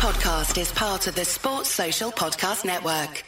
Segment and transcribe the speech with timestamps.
[0.00, 3.22] podcast is part of the Sports Social Podcast Network.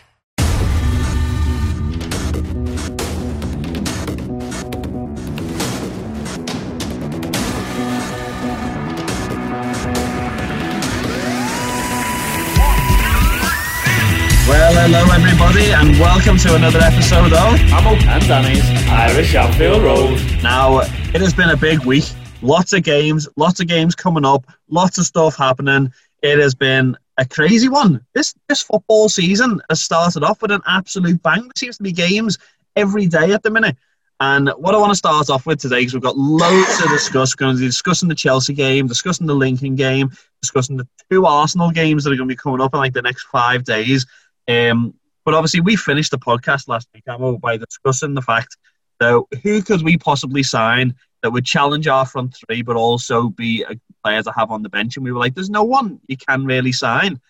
[14.48, 20.18] Well, hello everybody, and welcome to another episode of Hamill and Danny's Irish Anfield Road.
[20.42, 22.04] Now, it has been a big week.
[22.40, 25.92] Lots of games, lots of games coming up, lots of stuff happening.
[26.22, 28.04] It has been a crazy one.
[28.14, 31.42] This this football season has started off with an absolute bang.
[31.42, 32.38] There seems to be games
[32.76, 33.76] every day at the minute.
[34.20, 37.34] And what I want to start off with today, because we've got loads to discuss.
[37.34, 41.26] We're going to be discussing the Chelsea game, discussing the Lincoln game, discussing the two
[41.26, 44.06] Arsenal games that are going to be coming up in like the next five days.
[44.46, 44.94] Um,
[45.24, 48.56] but obviously, we finished the podcast last week Amo, by discussing the fact
[49.00, 53.64] that who could we possibly sign that would challenge our front three, but also be
[53.68, 54.96] a player I have on the bench.
[54.96, 57.20] And we were like, there's no one you can really sign.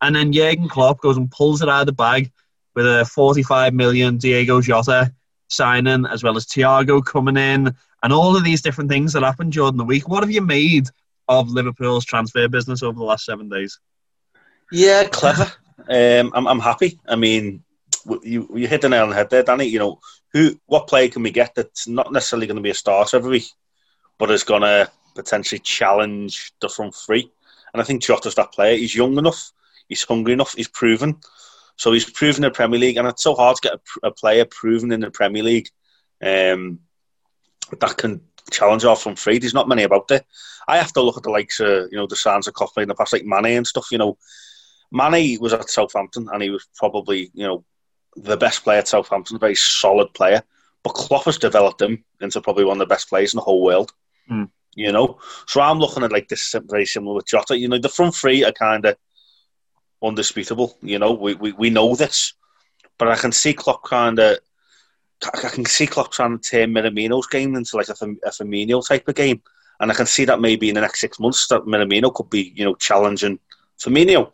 [0.00, 2.30] And then Jurgen Klopp goes and pulls it out of the bag
[2.74, 5.12] with a 45 million Diego Jota
[5.48, 9.52] signing, as well as Thiago coming in, and all of these different things that happened
[9.52, 10.08] during the week.
[10.08, 10.88] What have you made
[11.28, 13.78] of Liverpool's transfer business over the last seven days?
[14.70, 15.50] Yeah, clever.
[15.88, 16.98] Um, I'm, I'm happy.
[17.06, 17.62] I mean,
[18.22, 19.66] you you hit the nail on the head there, Danny.
[19.66, 20.00] You know,
[20.32, 23.30] who what player can we get that's not necessarily going to be a starter every
[23.30, 23.50] week,
[24.18, 27.30] but is going to potentially challenge the front three?
[27.72, 28.76] And I think Jota's that player.
[28.76, 29.52] He's young enough,
[29.88, 31.20] he's hungry enough, he's proven.
[31.76, 34.10] So he's proven in the Premier League, and it's so hard to get a, a
[34.10, 35.68] player proven in the Premier League
[36.22, 36.80] um,
[37.80, 39.38] that can challenge our front three.
[39.38, 40.22] There's not many about there.
[40.68, 42.88] I have to look at the likes of you know the Sands of Coffee in
[42.88, 43.88] the past, like Mane and stuff.
[43.90, 44.18] You know,
[44.90, 47.64] Mane was at Southampton, and he was probably you know
[48.16, 50.42] the best player at Southampton, a very solid player.
[50.82, 53.62] But Klopp has developed him into probably one of the best players in the whole
[53.62, 53.92] world.
[54.30, 54.50] Mm.
[54.76, 57.58] You know, so I'm looking at like this very similar with Jota.
[57.58, 58.96] You know, the front three are kind of
[60.02, 60.76] undisputable.
[60.82, 62.34] You know, we, we, we know this,
[62.98, 64.38] but I can see Klopp kind of.
[65.32, 69.08] I can see Klopp trying to turn Minamino's game into like a, a Firmino type
[69.08, 69.40] of game,
[69.80, 72.52] and I can see that maybe in the next six months that Minamino could be,
[72.54, 73.38] you know, challenging
[73.80, 74.30] Firmino,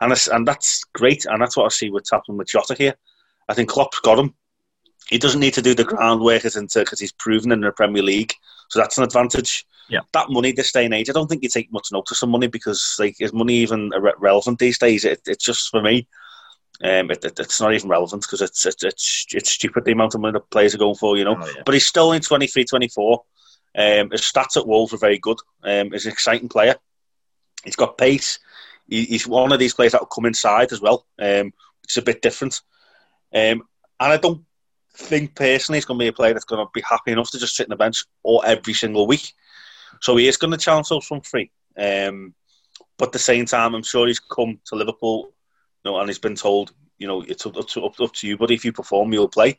[0.00, 2.94] and and that's great, and that's what I see with happening with Jota here.
[3.50, 4.34] I think Klopp's got him.
[5.08, 8.02] He doesn't need to do the groundwork as into because he's proven in the Premier
[8.02, 8.34] League,
[8.68, 9.66] so that's an advantage.
[9.88, 12.30] Yeah, that money this day and age, I don't think you take much notice of
[12.30, 15.04] money because like is money even relevant these days?
[15.04, 16.08] It, it's just for me.
[16.82, 20.14] Um, it, it, it's not even relevant because it's, it's it's it's stupid the amount
[20.14, 21.36] of money the players are going for, you know.
[21.38, 21.62] Oh, yeah.
[21.64, 23.22] But he's still in 23, 24.
[23.76, 25.38] Um, his stats at Wolves are very good.
[25.62, 26.76] Um, he's an exciting player.
[27.64, 28.38] He's got pace.
[28.88, 31.96] He, he's one of these players that will come inside as well, um, which is
[31.96, 32.60] a bit different.
[33.32, 33.62] Um,
[34.00, 34.44] and I don't
[34.96, 37.38] think personally he's going to be a player that's going to be happy enough to
[37.38, 39.32] just sit on the bench or every single week.
[40.00, 41.50] So he is going to challenge us from free.
[41.76, 42.34] Um,
[42.98, 45.32] but at the same time, I'm sure he's come to Liverpool,
[45.84, 48.36] you know, and he's been told, you know, it's up to, up, up to you,
[48.36, 49.58] but if you perform, you'll play.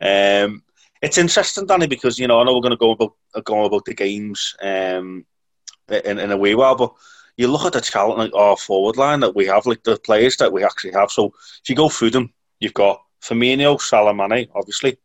[0.00, 0.62] Um,
[1.02, 3.84] it's interesting, Danny, because you know I know we're going to go about go about
[3.86, 5.24] the games um,
[5.88, 6.92] in, in a wee while, but
[7.36, 10.36] you look at the talent like our forward line that we have, like the players
[10.36, 11.10] that we actually have.
[11.10, 11.32] So
[11.62, 14.96] if you go through them, you've got Firmino, Salah, Mane, obviously.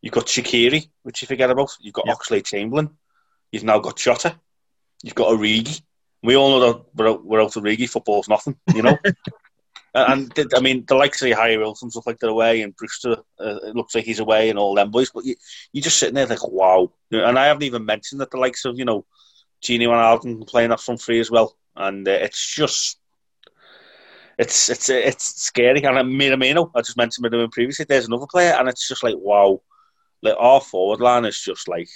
[0.00, 1.70] You've got Shaqiri, which you forget about.
[1.80, 2.06] You've got.
[2.06, 2.90] Oxlade Chamberlain.
[3.52, 4.38] You've now got Jota.
[5.02, 5.82] You've got Origi.
[6.22, 8.96] We all know that without, without Origi, football's nothing, you know?
[9.94, 13.18] and, and I mean, the likes of Harry Wilson's look like they're away, and Brewster,
[13.38, 15.10] uh, it looks like he's away, and all them boys.
[15.10, 15.36] But you,
[15.72, 16.90] you're just sitting there like, wow.
[17.10, 19.04] And I haven't even mentioned that the likes of, you know,
[19.62, 21.56] Gini Wijnaldum playing that front three as well.
[21.76, 22.98] And uh, it's just,
[24.38, 25.82] it's it's it's scary.
[25.84, 27.86] And Minamino, I just mentioned him previously.
[27.88, 29.60] There's another player, and it's just like wow.
[30.22, 31.88] Like our forward line is just like.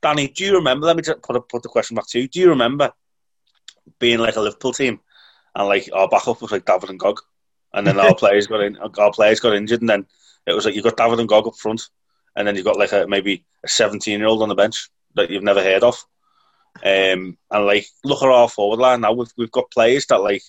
[0.00, 0.86] Danny, do you remember?
[0.86, 2.28] Let me just put a, put the question back to you.
[2.28, 2.92] Do you remember
[3.98, 5.00] being like a Liverpool team,
[5.54, 7.18] and like our backup was like David N'Gog,
[7.74, 10.06] and then our players got in, our players got injured, and then
[10.46, 11.88] it was like you got David N'Gog up front,
[12.36, 15.30] and then you got like a maybe a seventeen year old on the bench that
[15.30, 16.04] you've never heard of.
[16.76, 19.12] Um, and like look at our forward line now.
[19.12, 20.42] We've we've got players that like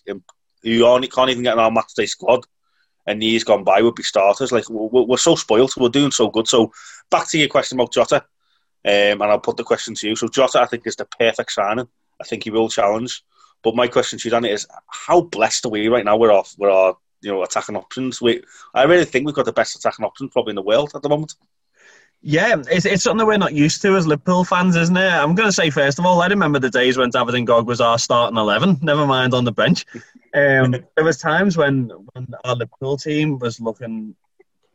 [0.64, 2.46] who only can't even get in our match day squad,
[3.06, 4.52] and years gone by would be starters.
[4.52, 6.48] Like we're, we're so spoilt, we're doing so good.
[6.48, 6.72] So
[7.10, 8.24] back to your question about Jota, um,
[8.86, 10.16] and I'll put the question to you.
[10.16, 11.88] So Jota, I think is the perfect signing.
[12.22, 13.24] I think he will challenge.
[13.64, 16.44] But my question to you, Danny, is how blessed are we right now with our
[16.58, 18.22] with our you know attacking options?
[18.22, 18.44] We
[18.74, 21.10] I really think we've got the best attacking options probably in the world at the
[21.10, 21.36] moment.
[22.26, 25.12] Yeah, it's, it's something that we're not used to as Liverpool fans, isn't it?
[25.12, 27.82] I'm going to say, first of all, I remember the days when David N'Gog was
[27.82, 29.86] our starting 11, never mind on the bench.
[30.36, 34.16] Um, there was times when, when our Liverpool team was looking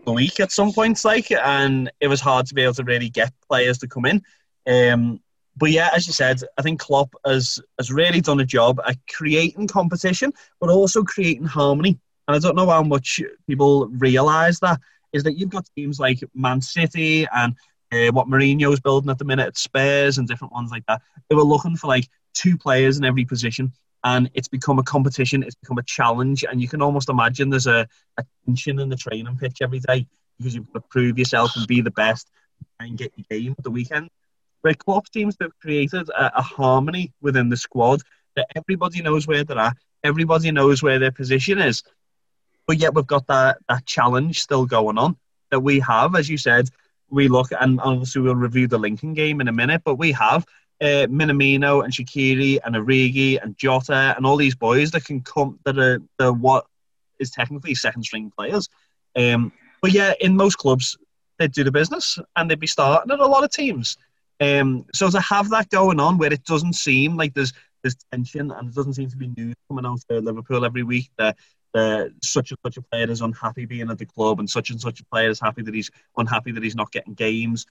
[0.07, 3.33] weak at some points, like, and it was hard to be able to really get
[3.49, 4.23] players to come in.
[4.69, 5.21] Um,
[5.57, 8.99] but yeah, as you said, I think Klopp has has really done a job at
[9.13, 11.99] creating competition, but also creating harmony.
[12.29, 14.79] And I don't know how much people realise that
[15.13, 17.55] is that you've got teams like Man City and
[17.93, 21.03] uh, what Mourinho's building at the minute at Spurs and different ones like that.
[21.29, 23.73] They were looking for like two players in every position,
[24.05, 25.43] and it's become a competition.
[25.43, 27.87] It's become a challenge, and you can almost imagine there's a,
[28.19, 30.07] a tension in the training pitch every day
[30.39, 32.31] because you've got to prove yourself and be the best
[32.81, 34.09] and get your game at the weekend.
[34.61, 34.75] Where
[35.13, 38.03] seems to have created a, a harmony within the squad
[38.37, 41.83] that everybody knows where they're at, everybody knows where their position is,
[42.69, 45.17] but yet we've got that that challenge still going on
[45.51, 46.69] that we have, as you said.
[47.11, 50.45] We look and obviously we'll review the Lincoln game in a minute, but we have
[50.81, 55.59] uh, Minamino and Shaqiri and Origi and Jota and all these boys that can come
[55.65, 56.67] that are the what
[57.19, 58.69] is technically second string players.
[59.17, 59.51] Um,
[59.81, 60.99] but yeah, in most clubs
[61.39, 63.97] they'd do the business and they'd be starting at a lot of teams.
[64.41, 68.51] Um, so to have that going on where it doesn't seem like there's there's tension
[68.51, 71.37] and it doesn't seem to be news coming out of Liverpool every week that
[71.75, 74.81] that such and such a player is unhappy being at the club and such and
[74.81, 77.67] such a player is happy that he's unhappy that he's not getting games.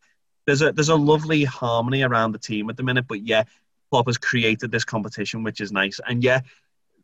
[0.45, 3.44] There's a there's a lovely harmony around the team at the minute, but yeah,
[3.91, 5.99] Klopp has created this competition, which is nice.
[6.07, 6.41] And yeah,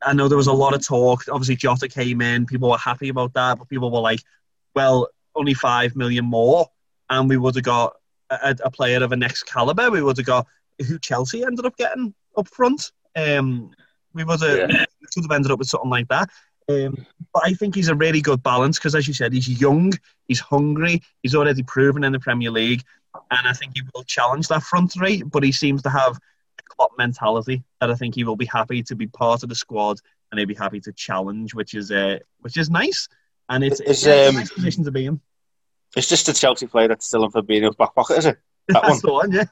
[0.01, 1.23] I know there was a lot of talk.
[1.29, 4.21] Obviously, Jota came in, people were happy about that, but people were like,
[4.75, 6.67] well, only five million more,
[7.09, 7.95] and we would have got
[8.29, 9.89] a, a player of a next caliber.
[9.89, 10.47] We would have got
[10.87, 12.91] who Chelsea ended up getting up front.
[13.15, 13.71] Um,
[14.13, 14.85] we would have yeah.
[15.13, 16.29] could have ended up with something like that.
[16.69, 19.93] Um, but I think he's a really good balance because, as you said, he's young,
[20.27, 22.83] he's hungry, he's already proven in the Premier League,
[23.31, 25.23] and I think he will challenge that front three.
[25.23, 26.17] But he seems to have
[26.59, 29.55] a Klopp mentality that I think he will be happy to be part of the
[29.55, 29.99] squad
[30.31, 33.07] and he'll be happy to challenge, which is uh, which is nice,
[33.49, 35.21] and it's, it's, it's um, a nice position to be in.
[35.95, 38.37] It's just a Chelsea player that's still in Fabinho's back pocket, is it?
[38.69, 39.09] That That's one.
[39.09, 39.43] the one, yeah.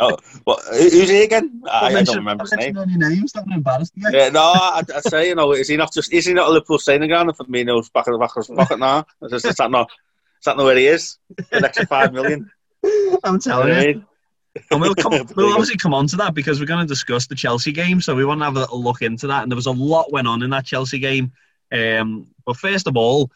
[0.00, 1.62] Oh, what, who's he again?
[1.70, 2.76] I, I, don't remember his name.
[2.78, 4.04] Any names, don't embarrass me.
[4.10, 6.52] Yeah, no, I, I, say, you know, is he not just is he not a
[6.52, 9.06] Liverpool signing ground and Firmino's back of the back of his pocket now?
[9.22, 9.90] Is, is that not
[10.40, 11.18] is that not where he is?
[11.52, 12.50] An extra five million.
[13.24, 14.04] I'm telling you.
[14.70, 17.34] and we'll, come, we'll obviously come on to that because we're going to discuss the
[17.34, 19.42] Chelsea game, so we want to have a little look into that.
[19.42, 21.32] And there was a lot went on in that Chelsea game.
[21.70, 23.30] Um, but first of all,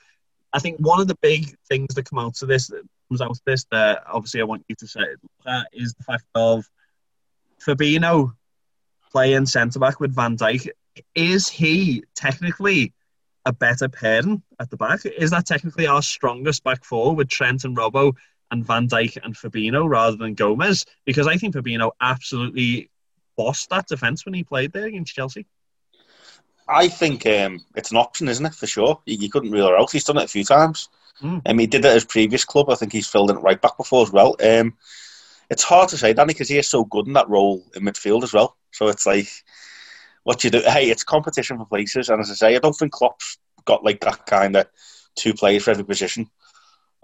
[0.54, 3.30] I think one of the big things that come out of this that comes out
[3.30, 5.00] of this that obviously I want you to say
[5.44, 6.64] that is the fact of
[7.60, 8.32] Fabinho
[9.10, 10.68] playing centre back with Van Dijk.
[11.16, 12.92] Is he technically
[13.44, 15.04] a better pairing at the back?
[15.04, 18.14] Is that technically our strongest back four with Trent and Robbo
[18.52, 20.86] and Van Dijk and Fabinho rather than Gomez?
[21.04, 22.90] Because I think Fabinho absolutely
[23.36, 25.46] bossed that defence when he played there against Chelsea.
[26.68, 28.54] I think um, it's an option, isn't it?
[28.54, 29.92] For sure, you couldn't rule her out.
[29.92, 30.88] He's done it a few times.
[31.20, 31.42] Mm.
[31.46, 32.70] Um, he did it at his previous club.
[32.70, 34.36] I think he's filled in right back before as well.
[34.42, 34.74] Um,
[35.50, 38.22] it's hard to say, Danny, because he is so good in that role in midfield
[38.22, 38.56] as well.
[38.72, 39.28] So it's like,
[40.24, 40.62] what you do?
[40.66, 44.00] Hey, it's competition for places, and as I say, I don't think Klopp's got like
[44.00, 44.66] that kind of
[45.14, 46.30] two players for every position,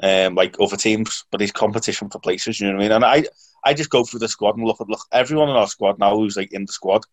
[0.03, 1.25] um, like other teams.
[1.31, 2.61] But he's competition for places.
[2.61, 2.93] You know what I mean?
[2.93, 3.25] And I,
[3.65, 6.17] I just go through the squad and look at look everyone in our squad now
[6.17, 7.05] who's like in the squad.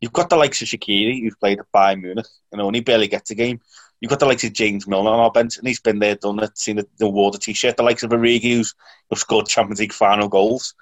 [0.00, 2.82] You've got the likes of Shaqiri, who's played at Bayern Munich, you know, and he
[2.82, 3.60] barely gets a game.
[4.00, 6.38] You've got the likes of James Milner on our bench, and he's been there, done
[6.38, 7.76] it, seen the, the water t-shirt.
[7.76, 8.74] The likes of Origi, who's,
[9.10, 10.74] who's scored Champions League final goals.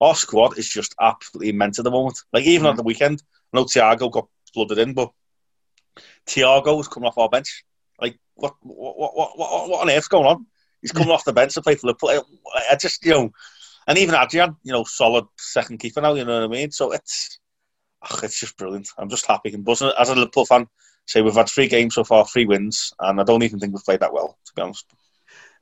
[0.00, 2.18] Our squad is just absolutely immense at the moment.
[2.32, 2.70] Like, even mm.
[2.70, 3.22] on the weekend,
[3.52, 5.12] I know Thiago got flooded in, but
[6.26, 7.64] Thiago was coming off our bench.
[8.00, 10.46] Like, what, what, what, what, what on earth's going on?
[10.82, 12.24] He's coming off the bench to play for Liverpool.
[12.70, 13.30] I just, you know,
[13.86, 16.72] and even Adrian, you know, solid second keeper now, you know what I mean?
[16.72, 17.38] So it's,
[18.10, 18.88] oh, it's just brilliant.
[18.98, 19.92] I'm just happy and buzzing.
[19.98, 20.66] As a Liverpool fan,
[21.06, 23.84] say we've had three games so far, three wins, and I don't even think we've
[23.84, 24.86] played that well, to be honest.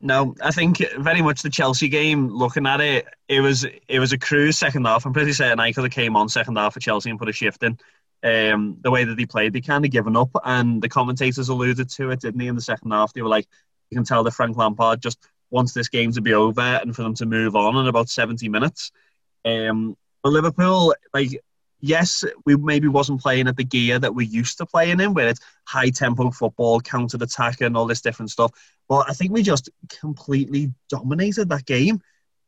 [0.00, 2.28] No, I think very much the Chelsea game.
[2.28, 5.06] Looking at it, it was it was a cruise second half.
[5.06, 7.32] I'm pretty certain I could have came on second half for Chelsea and put a
[7.32, 7.78] shift in.
[8.24, 11.88] Um, the way that they played, they kind of given up, and the commentators alluded
[11.90, 12.46] to it, didn't they?
[12.48, 13.46] In the second half, they were like,
[13.90, 15.18] you can tell that Frank Lampard just
[15.50, 18.48] wants this game to be over and for them to move on in about 70
[18.48, 18.90] minutes.
[19.44, 21.40] Um, but Liverpool, like
[21.82, 25.28] yes, we maybe wasn't playing at the gear that we used to playing in, where
[25.28, 28.52] it's high tempo football, counter attack, and all this different stuff.
[28.88, 32.00] But I think we just completely dominated that game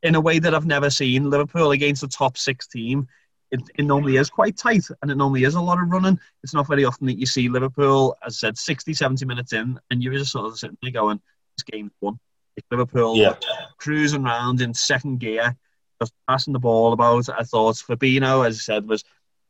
[0.02, 1.28] in a way that I've never seen.
[1.28, 3.08] Liverpool against the top six team,
[3.50, 6.18] it, it normally is quite tight and it normally is a lot of running.
[6.42, 9.78] It's not very often that you see Liverpool, as I said, 60, 70 minutes in,
[9.90, 11.20] and you're just sort of sitting there going,
[11.56, 12.18] this game's won.
[12.56, 13.34] Like Liverpool yeah.
[13.78, 15.56] cruising around in second gear,
[16.00, 17.28] just passing the ball about.
[17.28, 19.04] I thought Fabinho, as I said, was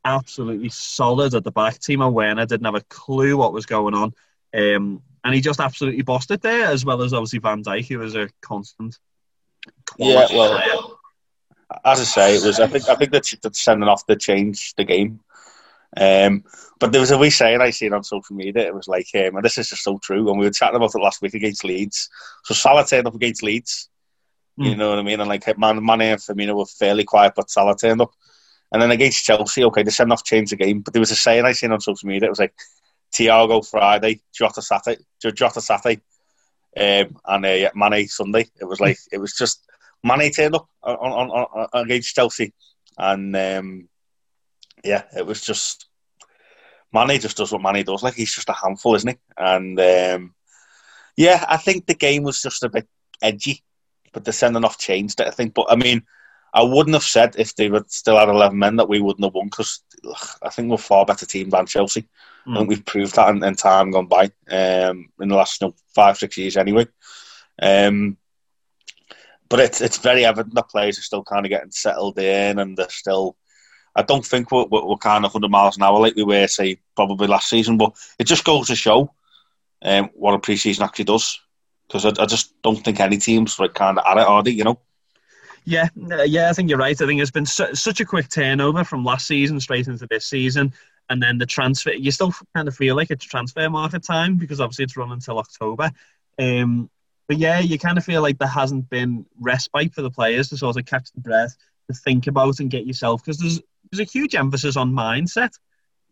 [0.04, 1.78] absolutely solid at the back.
[1.78, 4.12] Timo Werner didn't have a clue what was going on.
[4.54, 7.98] Um, and he just absolutely bossed it there, as well as obviously Van Dijk, who
[7.98, 8.98] was a constant.
[9.98, 11.80] Yeah, well, player.
[11.84, 12.60] as I say, it was.
[12.60, 15.20] I think I think that that sending off to change the game.
[15.96, 16.44] Um,
[16.78, 18.66] but there was a wee saying I seen on social media.
[18.66, 20.24] It was like, um, and this is just so true.
[20.24, 22.10] When we were chatting about it last week against Leeds,
[22.44, 23.88] so Salah turned up against Leeds.
[24.58, 24.64] Mm.
[24.64, 24.78] You hmm.
[24.78, 25.20] know what I mean?
[25.20, 28.12] And like Man, Mane and Firmino were fairly quiet, but Salah turned up.
[28.72, 30.80] And then against Chelsea, okay, the send off changed the game.
[30.80, 32.26] But there was a saying I seen on social media.
[32.26, 32.54] It was like
[33.14, 36.00] Thiago Friday, Jota Saturday, Jota Saturday,
[36.76, 38.46] um, and uh, yeah, Mane Sunday.
[38.60, 39.64] It was like it was just
[40.02, 42.52] Mane turned up on, on, on, against Chelsea,
[42.98, 43.88] and um,
[44.82, 45.86] yeah, it was just
[46.92, 48.02] Mane just does what Mane does.
[48.02, 49.16] Like he's just a handful, isn't he?
[49.36, 50.34] And um,
[51.16, 52.88] yeah, I think the game was just a bit
[53.22, 53.62] edgy,
[54.12, 55.28] but the sending off changed it.
[55.28, 56.02] I think, but I mean,
[56.54, 59.34] I wouldn't have said if they were still had eleven men that we wouldn't have
[59.34, 59.82] won because
[60.40, 62.08] I think we're a far better team than Chelsea.
[62.46, 62.54] Mm.
[62.54, 65.68] I think we've proved that in, in time gone by um, in the last you
[65.68, 66.86] know, five six years anyway.
[67.60, 68.16] Um,
[69.48, 72.76] but it's it's very evident that players are still kind of getting settled in and
[72.76, 73.36] they're still.
[73.96, 76.80] I don't think we're, we're, kind of 100 miles an hour like we were, say,
[76.96, 79.14] probably last season, but it just goes to show
[79.82, 81.38] um, what a pre-season actually does.
[81.86, 84.50] Because I, I, just don't think any teams like kind of at it, are they?
[84.50, 84.80] You know.
[85.64, 87.00] Yeah, uh, yeah, I think you're right.
[87.00, 90.26] I think it's been su- such a quick turnover from last season straight into this
[90.26, 90.74] season,
[91.08, 91.92] and then the transfer.
[91.92, 95.38] You still kind of feel like it's transfer market time because obviously it's running until
[95.38, 95.90] October.
[96.38, 96.90] Um,
[97.28, 100.58] but yeah, you kind of feel like there hasn't been respite for the players to
[100.58, 101.56] sort of catch the breath,
[101.88, 105.50] to think about and get yourself because there's there's a huge emphasis on mindset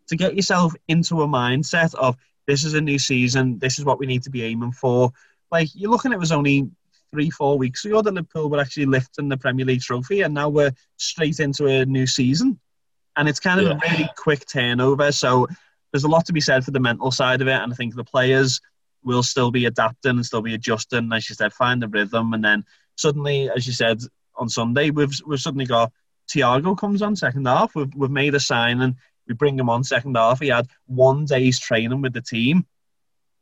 [0.07, 3.99] to get yourself into a mindset of this is a new season, this is what
[3.99, 5.11] we need to be aiming for.
[5.51, 6.69] Like you're looking, it was only
[7.13, 10.49] three, four weeks ago that Liverpool were actually lifting the Premier League trophy, and now
[10.49, 12.59] we're straight into a new season.
[13.15, 13.73] And it's kind of yeah.
[13.73, 15.11] a really quick turnover.
[15.11, 15.47] So
[15.91, 17.95] there's a lot to be said for the mental side of it, and I think
[17.95, 18.59] the players
[19.03, 21.13] will still be adapting and still be adjusting.
[21.13, 22.65] As you said, find the rhythm, and then
[22.95, 23.99] suddenly, as you said
[24.35, 25.91] on Sunday, we've we've suddenly got
[26.29, 27.75] Thiago comes on second half.
[27.75, 28.95] We've we've made a sign and
[29.27, 30.39] we bring him on second half.
[30.39, 32.65] He had one day's training with the team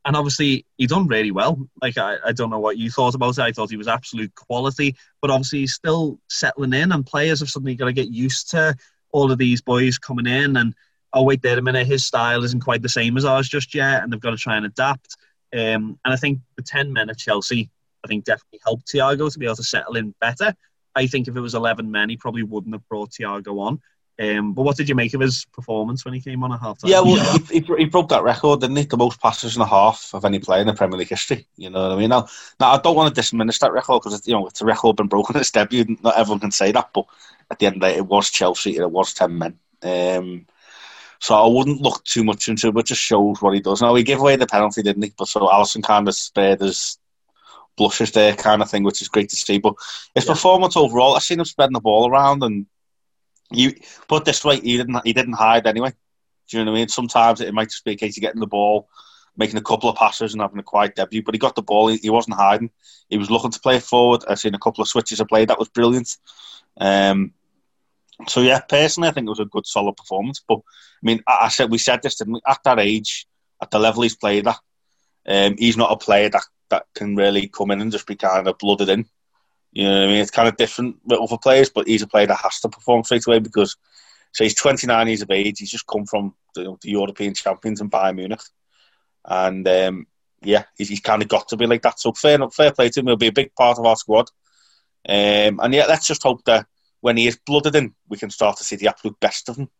[0.04, 1.68] and obviously he done really well.
[1.80, 3.42] Like I, I don't know what you thought about it.
[3.42, 7.50] I thought he was absolute quality, but obviously he's still settling in, and players have
[7.50, 8.74] suddenly got to get used to
[9.12, 10.56] all of these boys coming in.
[10.56, 10.74] And
[11.12, 14.02] oh wait, there a minute, his style isn't quite the same as ours just yet,
[14.02, 15.16] and they've got to try and adapt.
[15.52, 17.70] Um, and I think the ten men at Chelsea,
[18.04, 20.54] I think definitely helped Thiago to be able to settle in better.
[20.94, 23.80] I think if it was eleven men, he probably wouldn't have brought Thiago on.
[24.22, 26.78] Um, but what did you make of his performance when he came on at half
[26.78, 26.90] time?
[26.90, 28.84] Yeah, well, he, he, broke that record, didn't he?
[28.84, 31.46] The most passes in a half of any player in the Premier League history.
[31.56, 32.10] You know what I mean?
[32.10, 32.28] Now,
[32.60, 35.08] now I don't want to diminish that record because you know it's a record been
[35.08, 35.36] broken.
[35.40, 35.96] It's debut.
[36.02, 37.06] Not everyone can say that, but
[37.50, 38.76] at the end of the day, it was Chelsea.
[38.76, 39.58] and It was ten men.
[39.82, 40.46] Um,
[41.18, 43.82] so I wouldn't look too much into it, but just shows what he does.
[43.82, 45.12] Now he gave away the penalty, didn't he?
[45.16, 46.98] But so Alisson kind of spared his
[47.76, 49.58] blushes there, kind of thing, which is great to see.
[49.58, 49.74] But
[50.14, 50.32] his yeah.
[50.32, 52.66] performance overall, I've seen him spreading the ball around and
[53.52, 53.74] you
[54.08, 55.90] put this way, he didn't he didn't hide anyway.
[56.48, 56.88] Do you know what I mean?
[56.88, 58.88] Sometimes it might just be a case of getting the ball,
[59.36, 61.22] making a couple of passes, and having a quiet debut.
[61.22, 61.88] But he got the ball.
[61.88, 62.70] He, he wasn't hiding.
[63.08, 64.24] He was looking to play forward.
[64.28, 66.16] I've seen a couple of switches of play that was brilliant.
[66.78, 67.32] Um,
[68.28, 70.42] so yeah, personally, I think it was a good, solid performance.
[70.46, 72.40] But I mean, I, I said we said this we?
[72.46, 73.26] at that age,
[73.60, 74.58] at the level he's played at,
[75.26, 78.48] um, he's not a player that that can really come in and just be kind
[78.48, 79.06] of blooded in.
[79.72, 80.20] You know what I mean?
[80.20, 83.04] It's kind of different with other players, but he's a player that has to perform
[83.04, 83.76] straight away because,
[84.32, 85.58] so he's 29 years of age.
[85.58, 88.42] He's just come from the, the European champions and Bayern Munich,
[89.24, 90.06] and um,
[90.42, 91.98] yeah, he's, he's, kind of got to be like that.
[91.98, 93.06] So fair, fair play to him.
[93.06, 94.28] He'll be a big part of our squad,
[95.08, 96.66] um, and yeah, let's just hope that
[97.00, 99.70] when he is blooded in, we can start to see the absolute best of him.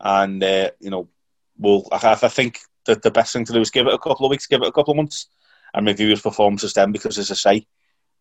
[0.00, 1.08] And uh, you know,
[1.58, 1.86] we'll.
[1.92, 4.30] I, I think that the best thing to do is give it a couple of
[4.30, 5.28] weeks, give it a couple of months,
[5.74, 6.92] and review his performances then.
[6.92, 7.66] Because as I say,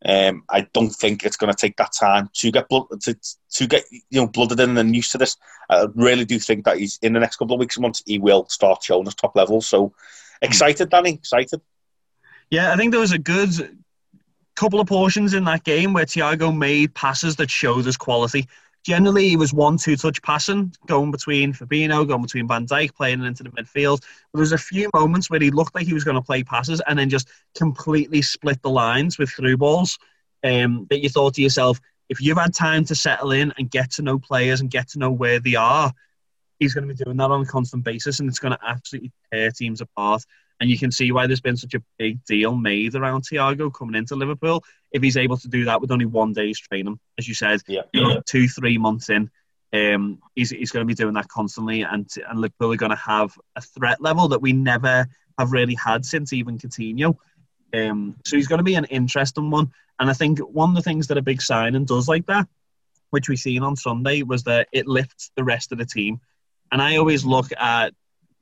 [0.04, 3.18] um, I don't think it's going to take that time to get to
[3.52, 5.38] to get you know blooded in and used to this.
[5.70, 8.20] I really do think that he's in the next couple of weeks and months he
[8.20, 9.62] will start showing his top level.
[9.62, 9.94] So
[10.42, 11.62] excited, Danny, excited.
[12.50, 13.78] Yeah, I think there was a good
[14.56, 18.48] couple of portions in that game where Thiago made passes that showed his quality.
[18.86, 23.24] Generally, he was one two touch passing, going between Fabinho, going between Van Dijk, playing
[23.24, 24.02] into the midfield.
[24.02, 26.44] But there was a few moments where he looked like he was going to play
[26.44, 27.28] passes and then just
[27.58, 29.98] completely split the lines with through balls.
[30.44, 33.90] Um, that you thought to yourself, if you've had time to settle in and get
[33.94, 35.92] to know players and get to know where they are,
[36.60, 39.12] he's going to be doing that on a constant basis, and it's going to absolutely
[39.34, 40.24] tear teams apart.
[40.60, 43.96] And you can see why there's been such a big deal made around Thiago coming
[43.96, 44.64] into Liverpool.
[44.96, 47.82] If he's able to do that with only one day's training, as you said, yeah.
[47.94, 49.30] you know, two, three months in,
[49.74, 51.82] um, he's, he's going to be doing that constantly.
[51.82, 55.76] And, and Liverpool are going to have a threat level that we never have really
[55.76, 57.18] had since even Coutinho.
[57.74, 59.72] Um, so he's going to be an interesting one.
[60.00, 62.48] And I think one of the things that a big signing does like that
[63.16, 66.20] which we seen on Sunday, was that it lifts the rest of the team.
[66.70, 67.94] And I always look at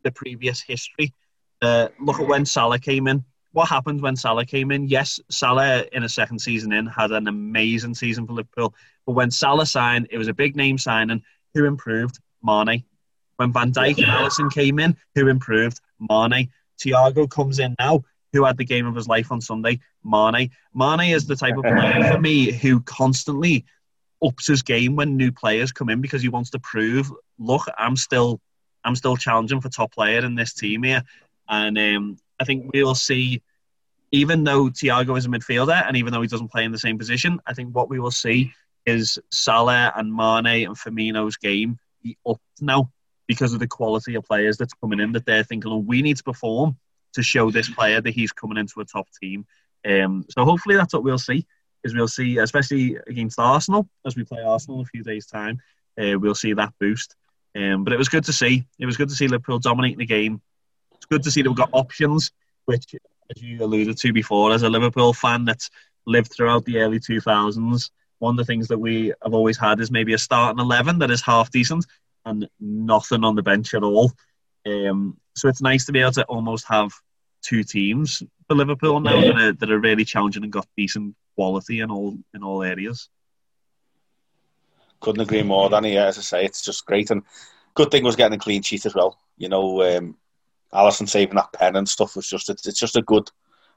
[0.03, 1.13] the previous history.
[1.61, 3.23] Uh, look at when Salah came in.
[3.53, 4.87] What happened when Salah came in?
[4.87, 8.73] Yes, Salah in a second season in had an amazing season for Liverpool.
[9.05, 11.21] But when Salah signed, it was a big name signing.
[11.53, 12.19] Who improved?
[12.43, 12.83] Mane.
[13.37, 15.79] When Van Dijk and Alisson came in, who improved?
[15.99, 16.49] Mane.
[16.79, 18.03] Thiago comes in now.
[18.33, 19.79] Who had the game of his life on Sunday?
[20.03, 20.49] Mane.
[20.73, 23.65] Mane is the type of player for me who constantly
[24.23, 27.95] ups his game when new players come in because he wants to prove, look, I'm
[27.95, 28.41] still,
[28.83, 31.03] I'm still challenging for top player in this team here,
[31.47, 33.41] and um, I think we will see.
[34.11, 36.99] Even though Thiago is a midfielder, and even though he doesn't play in the same
[36.99, 38.53] position, I think what we will see
[38.85, 42.91] is Salah and Mane and Firmino's game be up now
[43.27, 45.13] because of the quality of players that's coming in.
[45.13, 46.77] That they're thinking, oh, we need to perform
[47.13, 49.45] to show this player that he's coming into a top team.
[49.83, 51.47] Um, so hopefully that's what we'll see
[51.83, 55.59] is we'll see, especially against Arsenal, as we play Arsenal in a few days' time,
[55.99, 57.15] uh, we'll see that boost.
[57.55, 58.65] Um, but it was good to see.
[58.79, 60.41] It was good to see Liverpool dominating the game.
[61.03, 62.31] It's good to see that we've got options,
[62.63, 62.95] which,
[63.29, 65.69] as you alluded to before, as a Liverpool fan that's
[66.05, 69.91] lived throughout the early 2000s, one of the things that we have always had is
[69.91, 71.85] maybe a starting 11 that is half decent
[72.23, 74.13] and nothing on the bench at all.
[74.65, 76.93] Um, so it's nice to be able to almost have
[77.41, 81.81] two teams for Liverpool now that are, that are really challenging and got decent quality
[81.81, 83.09] in all in all areas.
[85.01, 85.95] Couldn't agree more, Danny.
[85.95, 87.23] Yeah, as I say, it's just great and
[87.73, 89.17] good thing was getting a clean sheet as well.
[89.37, 90.15] You know, um,
[90.73, 93.29] Alisson saving that pen and stuff was just it's just a good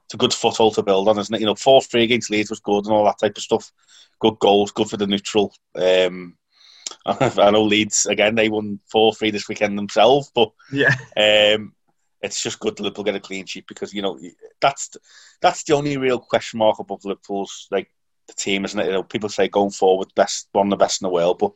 [0.05, 1.41] it's a good foothold to build on, isn't it?
[1.41, 3.71] You know, four three against Leeds was good and all that type of stuff.
[4.19, 5.53] Good goals, good for the neutral.
[5.75, 6.37] Um,
[7.05, 11.73] I know Leeds again; they won four three this weekend themselves, but yeah, um,
[12.21, 14.19] it's just good Liverpool get a clean sheet because you know
[14.61, 14.95] that's
[15.41, 17.91] that's the only real question mark above Liverpool's like
[18.27, 18.85] the team, isn't it?
[18.85, 21.51] You know, people say going forward, best one of the best in the world, but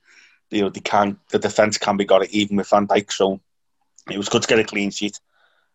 [0.50, 3.12] you know they can the defense can be got it even with Van Dijk.
[3.12, 3.40] So
[4.10, 5.20] it was good to get a clean sheet,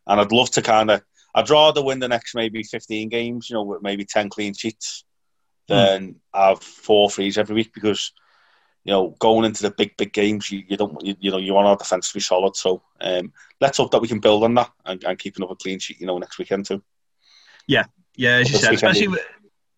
[0.07, 1.03] and I'd love to kind of
[1.35, 5.05] I'd rather win the next maybe fifteen games, you know, with maybe ten clean sheets,
[5.69, 5.75] hmm.
[5.75, 6.17] than mm.
[6.35, 8.13] have four threes every week because
[8.87, 11.53] you know, going into the big, big games, you, you don't, you, you know, you
[11.53, 12.55] want our defence to be solid.
[12.55, 15.81] So um, let's hope that we can build on that and, and keep another clean
[15.81, 16.81] sheet, you know, next weekend too.
[17.67, 19.19] Yeah, yeah, as you said, especially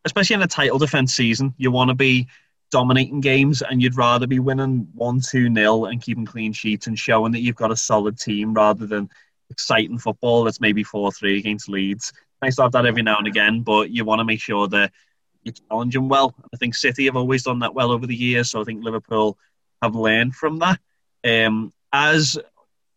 [0.05, 2.29] especially in a title defence season, you want to be
[2.71, 6.99] dominating games and you'd rather be winning 1 2 nil and keeping clean sheets and
[6.99, 9.09] showing that you've got a solid team rather than
[9.51, 12.13] exciting football that's maybe 4 3 against Leeds.
[12.43, 14.93] Nice to have that every now and again, but you want to make sure that
[15.43, 16.35] you challenge them well.
[16.53, 19.39] I think City have always done that well over the years, so I think Liverpool
[19.83, 20.79] have learned from that.
[21.25, 22.39] Um, as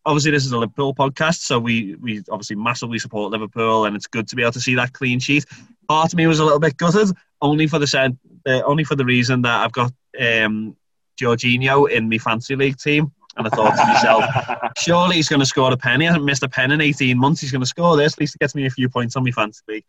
[0.06, 4.08] obviously this is a Liverpool podcast, so we we obviously massively support Liverpool, and it's
[4.08, 5.46] good to be able to see that clean sheet.
[5.88, 8.96] Part of me was a little bit gutted, only for the said, uh, only for
[8.96, 10.76] the reason that I've got um,
[11.20, 13.12] Jorginho in my fancy league team.
[13.38, 16.08] And I thought to myself, surely he's going to score a penny.
[16.08, 17.42] I haven't missed a pen in 18 months.
[17.42, 18.14] He's going to score this.
[18.14, 19.86] At least it gets me a few points on my fantasy league.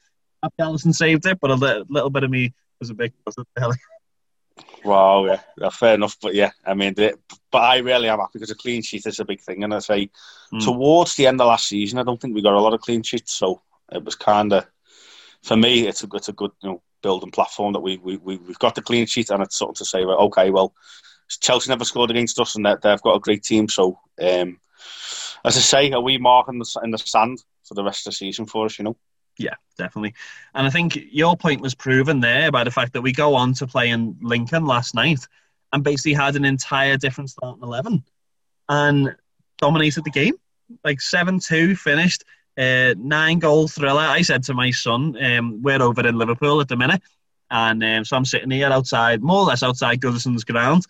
[0.61, 3.79] Alisson saved it, but a little, little bit of me was a bit gutted.
[4.85, 6.17] Wow, yeah, yeah, fair enough.
[6.21, 7.17] But yeah, I mean, the,
[7.51, 9.63] but I really am happy because a clean sheet is a big thing.
[9.65, 10.11] And I say,
[10.53, 10.65] mm.
[10.65, 13.03] towards the end of last season, I don't think we got a lot of clean
[13.03, 14.67] sheets, so it was kind of
[15.43, 18.59] for me, it's a it's a good you know building platform that we we we've
[18.59, 20.73] got the clean sheet, and it's something to say, well, okay, well,
[21.41, 23.69] Chelsea never scored against us, and they've got a great team.
[23.69, 24.59] So, um,
[25.45, 28.17] as I say, are we marking the in the sand for the rest of the
[28.17, 28.79] season for us?
[28.79, 28.97] You know.
[29.39, 30.15] Yeah, definitely.
[30.55, 33.55] And I think your point was proven there by the fact that we go on
[33.55, 35.27] to play in Lincoln last night
[35.73, 38.05] and basically had an entire different starting 11
[38.69, 39.17] and
[39.59, 40.35] dominated the game.
[40.85, 42.25] Like 7 2 finished,
[42.59, 44.03] uh, nine goal thriller.
[44.03, 47.03] I said to my son, um, we're over in Liverpool at the minute.
[47.51, 50.87] And um, so I'm sitting here outside, more or less outside Goodison's ground,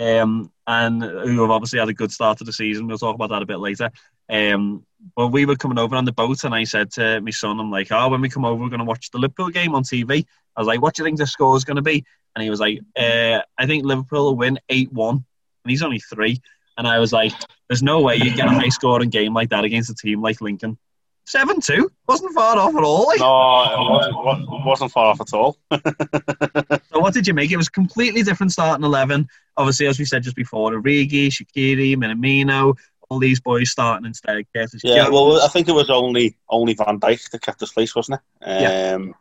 [0.00, 2.86] um, and who have obviously had a good start to the season.
[2.86, 3.90] We'll talk about that a bit later.
[4.28, 4.86] Um,
[5.16, 7.70] well, we were coming over on the boat, and I said to my son, I'm
[7.70, 10.24] like, oh, when we come over, we're going to watch the Liverpool game on TV.
[10.56, 12.04] I was like, what do you think the score is going to be?
[12.34, 15.14] And he was like, uh, I think Liverpool will win 8 1.
[15.14, 16.40] And he's only three.
[16.78, 17.32] And I was like,
[17.68, 20.40] there's no way you get a high scoring game like that against a team like
[20.40, 20.78] Lincoln.
[21.26, 23.06] 7 2 wasn't far off at all.
[23.06, 23.20] Like.
[23.20, 25.56] No, it wasn't, wasn't far off at all.
[25.72, 27.52] so, what did you make?
[27.52, 29.28] It was completely different starting 11.
[29.56, 32.74] Obviously, as we said just before, Origi, Shaqiri, Minamino,
[33.08, 35.10] all these boys starting instead of Curtis Yeah, Jones.
[35.10, 38.44] well, I think it was only only Van Dijk that kept his place, wasn't it?
[38.44, 39.14] Um,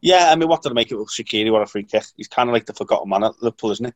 [0.00, 0.24] yeah.
[0.24, 1.52] yeah, I mean, what did I make it with Shaqiri?
[1.52, 2.04] What a free kick.
[2.16, 3.92] He's kind of like the forgotten man at Liverpool, isn't he?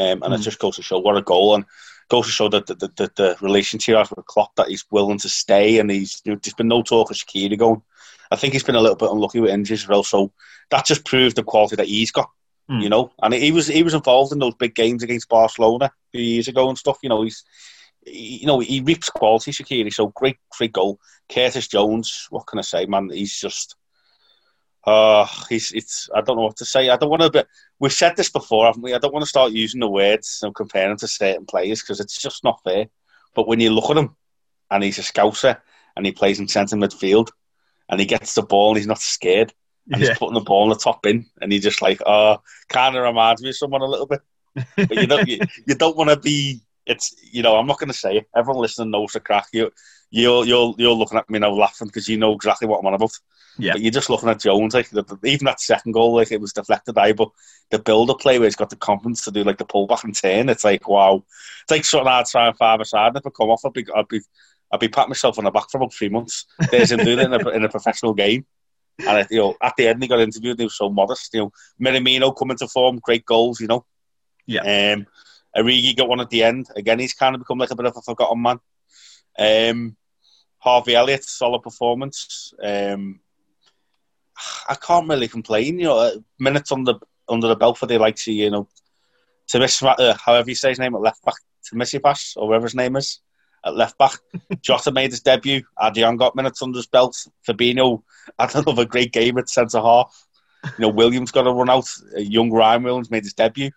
[0.00, 0.38] Um, and mm.
[0.38, 1.64] it just goes to show what a goal and
[2.08, 5.18] goes to show that the, the, the, the relationship has with Klopp that he's willing
[5.18, 7.82] to stay and he's you know, there's been no talk of Shaqiri going.
[8.30, 10.32] I think he's been a little bit unlucky with injuries as well, so
[10.70, 12.30] that just proved the quality that he's got.
[12.68, 12.80] Hmm.
[12.80, 16.10] You know, and he was he was involved in those big games against Barcelona a
[16.12, 16.98] few years ago and stuff.
[17.02, 17.42] You know, he's
[18.04, 19.52] he, you know he reaps quality.
[19.52, 21.00] Shaqiri, so great, great goal.
[21.32, 23.10] Curtis Jones, what can I say, man?
[23.10, 23.76] He's just.
[24.84, 26.08] Uh, he's it's.
[26.14, 26.88] I don't know what to say.
[26.88, 27.46] I don't want to.
[27.78, 28.94] We've said this before, haven't we?
[28.94, 32.20] I don't want to start using the words and comparing to certain players because it's
[32.20, 32.86] just not fair.
[33.34, 34.16] But when you look at him,
[34.70, 35.60] and he's a scouser,
[35.96, 37.28] and he plays in centre midfield,
[37.88, 39.52] and he gets the ball, and he's not scared,
[39.90, 40.08] and Yeah.
[40.10, 43.02] he's putting the ball in the top bin, and he just like, oh, kind of
[43.02, 44.20] reminds me of someone a little bit.
[44.76, 46.62] But you don't, you, you don't want to be.
[46.88, 48.26] It's you know, I'm not going to say it.
[48.34, 49.46] Everyone listening knows the crack.
[49.52, 49.70] You,
[50.10, 52.94] you're you're you're looking at me now laughing because you know exactly what I'm on
[52.94, 53.12] about.
[53.58, 53.72] Yeah.
[53.72, 56.40] But you're just looking at Jones, like the, the- even that second goal, like it
[56.40, 57.30] was deflected eye, but
[57.70, 60.48] the build-up play where he's got the confidence to do like the pull-back and turn,
[60.48, 61.24] it's like wow,
[61.62, 63.16] it's like something I'd try and five aside.
[63.16, 64.20] If I come off, I'd be, I'd be,
[64.72, 66.46] I'd be patting myself on the back for about three months.
[66.70, 68.46] There's him doing it in a, in a professional game.
[69.06, 70.52] And you know, at the end, he got interviewed.
[70.52, 71.32] and He was so modest.
[71.34, 73.60] You know, Minamino coming to form, great goals.
[73.60, 73.84] You know,
[74.46, 74.94] Yeah.
[74.94, 75.06] Um,
[75.58, 76.68] Origi got one at the end.
[76.76, 78.60] Again, he's kind of become like a bit of a forgotten man.
[79.38, 79.96] Um,
[80.58, 82.52] Harvey Elliott, solid performance.
[82.62, 83.20] Um,
[84.68, 85.78] I can't really complain.
[85.78, 86.94] You know, minutes under
[87.28, 88.68] under the belt for the likes of you know,
[89.50, 92.66] Timis, uh, however you say his name at left back, to Missy Pass or whatever
[92.66, 93.20] his name is
[93.64, 94.18] at left back.
[94.62, 95.62] Jota made his debut.
[95.82, 97.16] Adrian got minutes under his belt.
[97.46, 98.02] Fabinho
[98.38, 100.26] had another great game at centre half.
[100.64, 101.88] You know, Williams got a run out.
[102.16, 103.70] Uh, young Ryan Williams made his debut.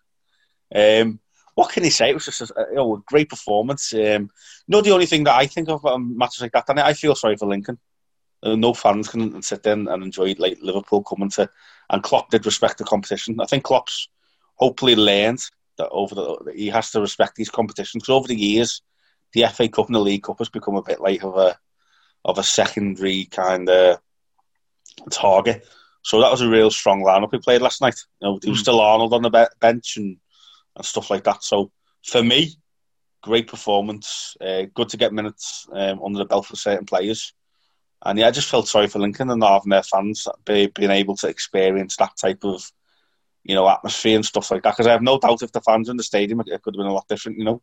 [0.73, 1.19] Um,
[1.61, 2.09] what can he say?
[2.09, 3.93] It was just a, you know, a great performance.
[3.93, 4.31] Um,
[4.67, 7.13] you the only thing that I think of on matches like that, and I feel
[7.13, 7.77] sorry for Lincoln.
[8.41, 11.47] Uh, no fans can sit there and enjoy like Liverpool coming to,
[11.91, 13.39] and Klopp did respect the competition.
[13.39, 14.09] I think Klopp's
[14.55, 15.43] hopefully learned
[15.77, 18.81] that over the that he has to respect these competitions because over the years,
[19.33, 21.55] the FA Cup and the League Cup has become a bit like of a
[22.25, 23.99] of a secondary kind of
[25.11, 25.67] target.
[26.01, 27.99] So that was a real strong lineup he played last night.
[28.19, 28.63] You know, there was Mm.
[28.63, 30.17] still Arnold on the be- bench and
[30.75, 31.43] and stuff like that.
[31.43, 31.71] So
[32.05, 32.55] for me,
[33.21, 34.35] great performance.
[34.41, 37.33] Uh, good to get minutes um, under the belt for certain players.
[38.03, 40.89] And yeah, I just felt sorry for Lincoln and not having their fans be, being
[40.89, 42.63] able to experience that type of,
[43.43, 44.71] you know, atmosphere and stuff like that.
[44.71, 46.79] Because I have no doubt if the fans in the stadium, it, it could have
[46.79, 47.37] been a lot different.
[47.37, 47.61] You know.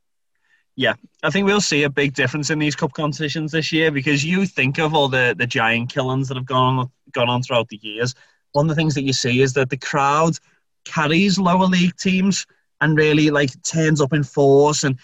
[0.76, 0.94] Yeah,
[1.24, 4.46] I think we'll see a big difference in these cup competitions this year because you
[4.46, 7.80] think of all the, the giant killings that have gone on, gone on throughout the
[7.82, 8.14] years.
[8.52, 10.38] One of the things that you see is that the crowd
[10.84, 12.46] carries lower league teams
[12.80, 14.98] and really like turns up in force and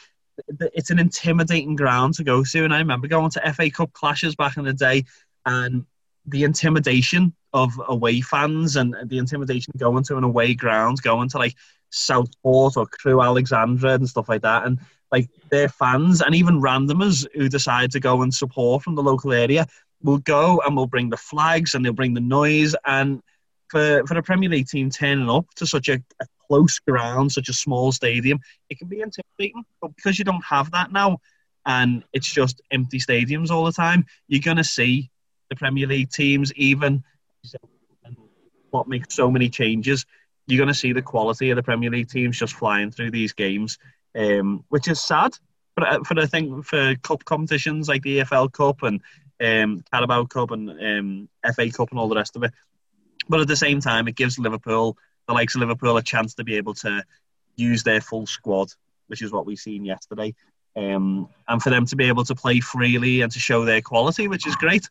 [0.73, 2.65] it's an intimidating ground to go to.
[2.65, 5.05] And I remember going to FA Cup clashes back in the day
[5.47, 5.85] and
[6.27, 11.39] the intimidation of away fans and the intimidation going to an away ground, going to
[11.39, 11.55] like
[11.91, 14.67] Southport or Crewe Alexandra and stuff like that.
[14.67, 14.81] And
[15.13, 19.33] like their fans and even randomers who decide to go and support from the local
[19.33, 19.67] area
[20.03, 23.23] will go and will bring the flags and they'll bring the noise and
[23.69, 27.49] for, for a Premier League team turning up to such a, a close ground, such
[27.49, 29.65] a small stadium, it can be intimidating.
[29.81, 31.19] But because you don't have that now
[31.67, 35.11] and it's just empty stadiums all the time, you're going to see
[35.51, 37.05] the Premier League teams, even
[38.71, 40.05] what makes so many changes,
[40.47, 43.33] you're going to see the quality of the Premier League teams just flying through these
[43.33, 43.79] games,
[44.17, 45.33] um, which is sad.
[45.77, 49.01] But uh, for I think for cup competitions like the EFL Cup and
[49.43, 52.53] um, Carabao Cup and um, FA Cup and all the rest of it,
[53.29, 56.45] but at the same time, it gives Liverpool, the likes of Liverpool, a chance to
[56.45, 57.03] be able to
[57.57, 58.69] use their full squad,
[59.07, 60.35] which is what we've seen yesterday,
[60.77, 64.29] um, and for them to be able to play freely and to show their quality,
[64.29, 64.89] which is great.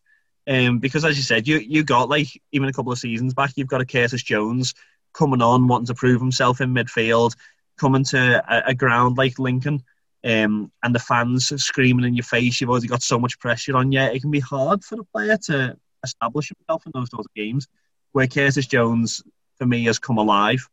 [0.47, 3.53] Um, because as you said, you you got like even a couple of seasons back,
[3.55, 4.73] you've got a Curtis Jones
[5.13, 7.35] coming on, wanting to prove himself in midfield,
[7.77, 9.81] coming to a, a ground like Lincoln,
[10.23, 12.59] um, and the fans screaming in your face.
[12.59, 14.01] You've already got so much pressure on you.
[14.01, 17.67] It can be hard for the player to establish himself in those sorts of games.
[18.11, 19.23] Where Curtis Jones,
[19.57, 20.67] for me, has come alive,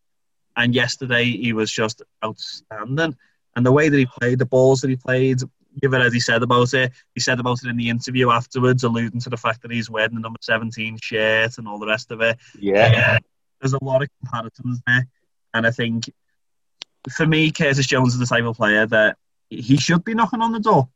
[0.56, 3.16] and yesterday he was just outstanding.
[3.56, 5.40] And the way that he played, the balls that he played,
[5.82, 6.92] you've already said about it.
[7.14, 10.14] He said about it in the interview afterwards, alluding to the fact that he's wearing
[10.14, 12.38] the number 17 shirt and all the rest of it.
[12.58, 13.18] Yeah.
[13.60, 15.06] There's a lot of comparisons there.
[15.52, 16.10] And I think
[17.10, 19.16] for me, Curtis Jones is the type of player that
[19.48, 20.88] he should be knocking on the door.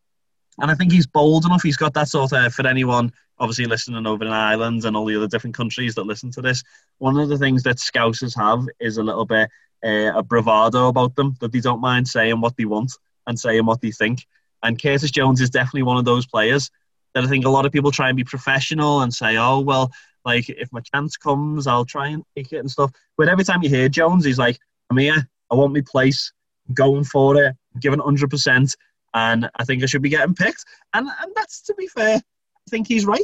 [0.58, 1.62] And I think he's bold enough.
[1.62, 5.16] He's got that sort of, for anyone obviously listening over in Ireland and all the
[5.16, 6.62] other different countries that listen to this,
[6.98, 9.50] one of the things that Scousers have is a little bit
[9.84, 12.92] uh, a bravado about them, that they don't mind saying what they want
[13.26, 14.26] and saying what they think.
[14.62, 16.70] And Curtis Jones is definitely one of those players
[17.14, 19.90] that I think a lot of people try and be professional and say, oh, well,
[20.24, 22.92] like if my chance comes, I'll try and take it and stuff.
[23.16, 24.58] But every time you hear Jones, he's like,
[24.90, 26.32] I'm here, I want my place,
[26.68, 28.76] I'm going for it, I'm giving 100%,
[29.14, 30.64] and I think I should be getting picked.
[30.92, 33.22] And, and that's, to be fair, I think he's right.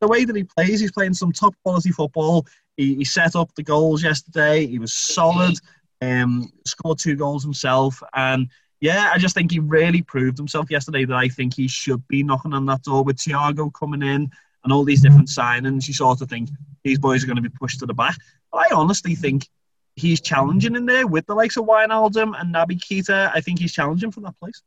[0.00, 2.46] The way that he plays, he's playing some top quality football.
[2.76, 4.66] he, he set up the goals yesterday.
[4.66, 5.56] He was solid.
[6.00, 8.48] Um, scored two goals himself, and
[8.80, 12.24] yeah, I just think he really proved himself yesterday that I think he should be
[12.24, 14.28] knocking on that door with Thiago coming in
[14.64, 15.86] and all these different signings.
[15.86, 16.50] You sort of think
[16.82, 18.16] these boys are going to be pushed to the back.
[18.50, 19.48] But I honestly think
[19.94, 23.30] he's challenging in there with the likes of Wijnaldum and Naby Keita.
[23.32, 24.60] I think he's challenging for that place.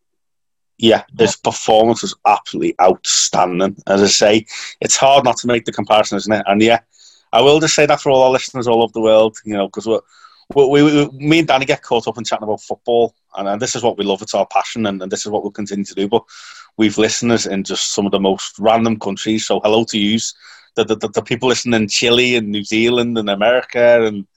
[0.78, 3.78] Yeah, his performance was absolutely outstanding.
[3.88, 4.46] As I say,
[4.82, 6.44] it's hard not to make the comparison, isn't it?
[6.48, 6.80] And yeah,
[7.32, 9.68] I will just say that for all our listeners all over the world, you know,
[9.68, 10.00] because we,
[10.54, 13.76] we, we, me and Danny get caught up in chatting about football, and, and this
[13.76, 14.22] is what we love.
[14.22, 16.08] It's our passion, and, and this is what we'll continue to do.
[16.08, 16.24] But
[16.78, 19.46] we've listeners in just some of the most random countries.
[19.46, 20.20] So hello to you,
[20.76, 24.28] the, the, the, the people listening in Chile and New Zealand and America and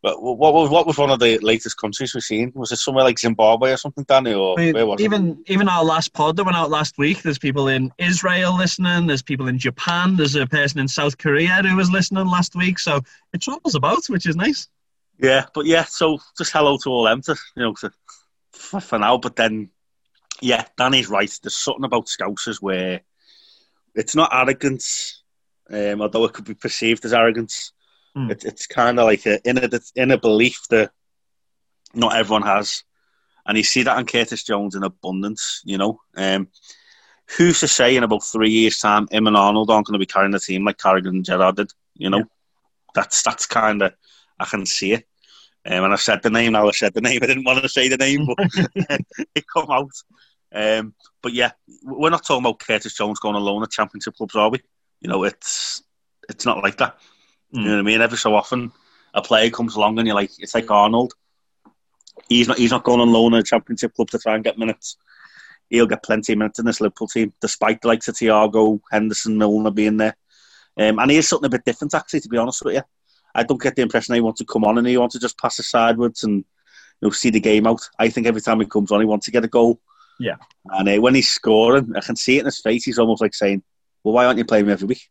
[0.00, 2.52] but what was what was one of the latest countries we've seen?
[2.54, 4.32] Was it somewhere like Zimbabwe or something, Danny?
[4.32, 5.52] Or I mean, where was even it?
[5.52, 9.08] even our last pod that went out last week, there's people in Israel listening.
[9.08, 10.14] There's people in Japan.
[10.14, 12.78] There's a person in South Korea who was listening last week.
[12.78, 13.00] So
[13.32, 14.68] it travels about, which is nice.
[15.18, 15.84] Yeah, but yeah.
[15.84, 17.90] So just hello to all them, to, you know, to,
[18.52, 19.18] for, for now.
[19.18, 19.70] But then,
[20.40, 21.38] yeah, Danny's right.
[21.42, 23.00] There's something about Scousers where
[23.96, 25.24] it's not arrogance,
[25.68, 27.72] um, although it could be perceived as arrogance
[28.16, 28.30] Mm.
[28.30, 30.90] It, it's kind of like a inner inner belief that
[31.94, 32.82] not everyone has,
[33.46, 35.62] and you see that in Curtis Jones in abundance.
[35.64, 36.48] You know, um,
[37.36, 40.06] who's to say in about three years' time, him and Arnold aren't going to be
[40.06, 41.70] carrying the team like Carragher and Gerrard did?
[41.94, 42.24] You know, Yeah.
[42.94, 43.94] that's that's kind of
[44.38, 45.04] I can see it.
[45.66, 46.68] Um, and I've said the name now.
[46.68, 47.18] I said the name.
[47.22, 49.00] I didn't want to say the name, but
[49.34, 49.90] it come out.
[50.50, 51.50] Um, but yeah,
[51.82, 54.60] we're not talking about Curtis Jones going alone at championship clubs, are we?
[55.00, 55.82] You know, it's
[56.28, 56.98] it's not like that.
[57.50, 58.00] You know what I mean?
[58.00, 58.72] Every so often,
[59.14, 61.14] a player comes along and you're like, it's like Arnold.
[62.28, 64.58] He's not he's not going on loan at a championship club to try and get
[64.58, 64.96] minutes.
[65.70, 69.38] He'll get plenty of minutes in this Liverpool team, despite the likes of Thiago, Henderson,
[69.38, 70.16] Milner being there.
[70.76, 72.82] Um, and he is something a bit different, actually, to be honest with you.
[73.34, 75.38] I don't get the impression he wants to come on and he wants to just
[75.38, 76.44] pass it sideways and you
[77.02, 77.80] know see the game out.
[77.98, 79.80] I think every time he comes on, he wants to get a goal.
[80.18, 80.36] Yeah.
[80.66, 82.84] And uh, when he's scoring, I can see it in his face.
[82.84, 83.62] He's almost like saying,
[84.02, 85.08] "Well, why aren't you playing me every week?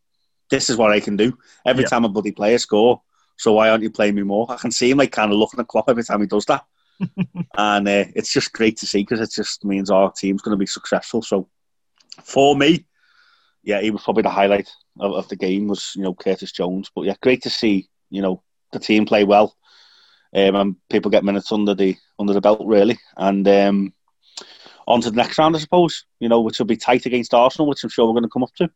[0.50, 1.88] This is what I can do every Yeah.
[1.88, 3.02] time a bloody player score.
[3.36, 5.60] So why aren't you playing me more?" I can see him like kind of looking
[5.60, 6.64] at Klopp every time he does that,
[7.56, 10.58] and uh, it's just great to see because it just means our team's going to
[10.58, 11.22] be successful.
[11.22, 11.48] So
[12.24, 12.86] for me,
[13.62, 16.90] yeah, he was probably the highlight of, of the game was you know Curtis Jones.
[16.94, 19.56] But yeah, great to see you know the team play well,
[20.34, 23.92] um, and people get minutes under the under the belt really, and um,
[24.86, 26.06] on to the next round, I suppose.
[26.18, 28.42] You know, which will be tight against Arsenal, which I'm sure we're going to come
[28.42, 28.70] up to.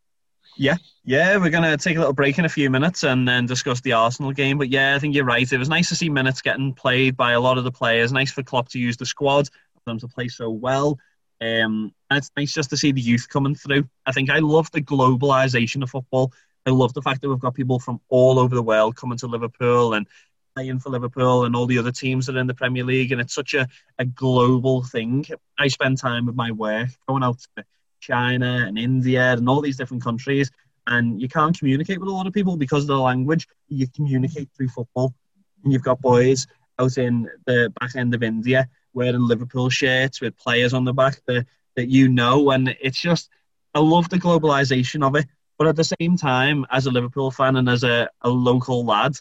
[0.57, 3.47] Yeah, yeah, we're going to take a little break in a few minutes and then
[3.47, 4.59] discuss the Arsenal game.
[4.59, 5.51] But yeah, I think you're right.
[5.51, 8.13] It was nice to see minutes getting played by a lot of the players.
[8.13, 10.99] Nice for Klopp to use the squad, for them to play so well.
[11.41, 13.89] Um, and it's nice just to see the youth coming through.
[14.07, 16.33] I think I love the globalization of football.
[16.67, 19.27] I love the fact that we've got people from all over the world coming to
[19.27, 20.07] Liverpool and
[20.55, 23.11] playing for Liverpool and all the other teams that are in the Premier League.
[23.11, 23.67] And it's such a,
[23.99, 25.25] a global thing.
[25.59, 27.65] I spend time with my work going out to
[28.03, 30.51] China and India and all these different countries.
[30.87, 33.49] And you can't communicate with a lot of people because of the language.
[33.69, 35.15] You communicate through football.
[35.63, 36.47] And you've got boys
[36.79, 41.23] out in the back end of India wearing Liverpool shirts with players on the back
[41.27, 42.51] that, that you know.
[42.51, 43.31] And it's just,
[43.75, 45.27] I love the globalization of it.
[45.57, 49.13] But at the same time, as a Liverpool fan and as a, a local lad,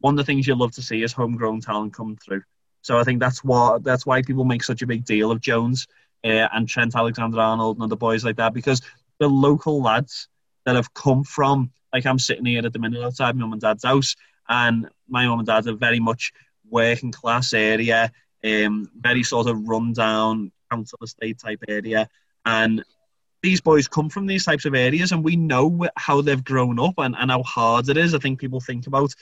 [0.00, 2.42] one of the things you love to see is homegrown talent come through.
[2.80, 5.86] So I think that's what that's why people make such a big deal of Jones
[6.24, 8.82] uh, and Trent Alexander-Arnold and other boys like that because
[9.18, 10.28] the local lads
[10.64, 13.60] that have come from like I'm sitting here at the minute outside my mum and
[13.60, 14.16] dad's house,
[14.48, 16.32] and my mum and dad are very much
[16.70, 18.10] working class area,
[18.44, 22.08] um, very sort of run down council estate type area,
[22.44, 22.84] and
[23.42, 26.94] these boys come from these types of areas, and we know how they've grown up
[26.98, 28.14] and, and how hard it is.
[28.14, 29.12] I think people think about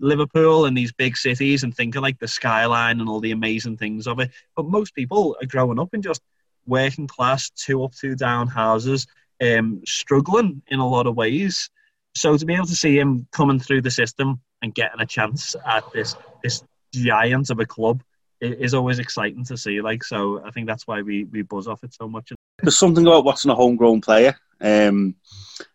[0.00, 4.06] Liverpool and these big cities and thinking like the skyline and all the amazing things
[4.06, 6.22] of it, but most people are growing up in just
[6.68, 9.06] working class, two up, two down houses,
[9.42, 11.70] um, struggling in a lot of ways.
[12.14, 15.54] So to be able to see him coming through the system and getting a chance
[15.66, 18.02] at this this giant of a club
[18.40, 19.80] is always exciting to see.
[19.80, 22.32] Like so, I think that's why we we buzz off it so much.
[22.62, 25.14] There's something about watching a homegrown player um,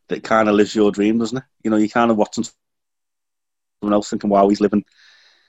[0.10, 1.43] that kind of lives your dream, doesn't it?
[1.63, 2.45] You know, you kind of watching
[3.82, 4.84] someone else thinking, "Wow, he's living,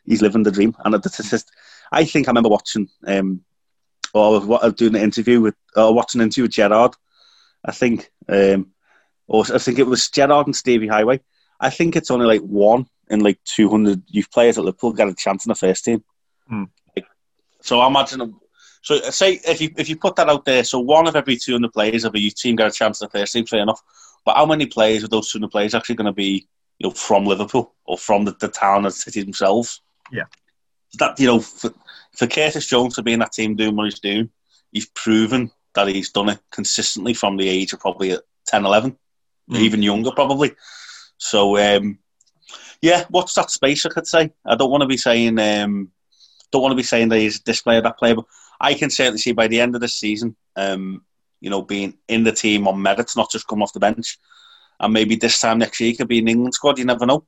[0.04, 1.50] he's living the dream." And it's just,
[1.90, 3.44] I think I remember watching, um,
[4.14, 6.94] or I was doing an interview with, or watching an interview with Gerrard.
[7.64, 8.72] I think, um,
[9.26, 11.20] or I think it was Gerrard and Stevie Heighway.
[11.60, 15.14] I think it's only like one in like 200 youth players at Liverpool get a
[15.14, 16.04] chance in the first team.
[16.48, 16.64] Hmm.
[16.96, 17.06] Like,
[17.60, 18.36] so I imagine.
[18.82, 21.72] So say if you if you put that out there, so one of every 200
[21.72, 23.80] players of a youth team get a chance in the first team, fair enough.
[24.24, 26.48] But how many players of those 200 players actually going to be
[26.78, 29.80] you know, from Liverpool or from the, the town and city themselves.
[30.10, 30.24] Yeah.
[30.98, 31.72] That you know, for,
[32.16, 34.30] for Curtis Jones to be in that team doing what he's doing,
[34.72, 38.96] he's proven that he's done it consistently from the age of probably 10, 11,
[39.50, 39.58] Mm.
[39.58, 40.52] even younger probably.
[41.18, 41.98] So um,
[42.80, 43.84] yeah, what's that space?
[43.84, 44.32] I could say.
[44.46, 45.90] I don't want to be saying um,
[46.50, 48.24] don't want to be saying that he's this player, that player, but
[48.58, 51.04] I can certainly see by the end of this season, um,
[51.40, 54.18] you know, being in the team on merits, not just come off the bench,
[54.80, 56.78] and maybe this time next year he could be in England squad.
[56.78, 57.26] You never know.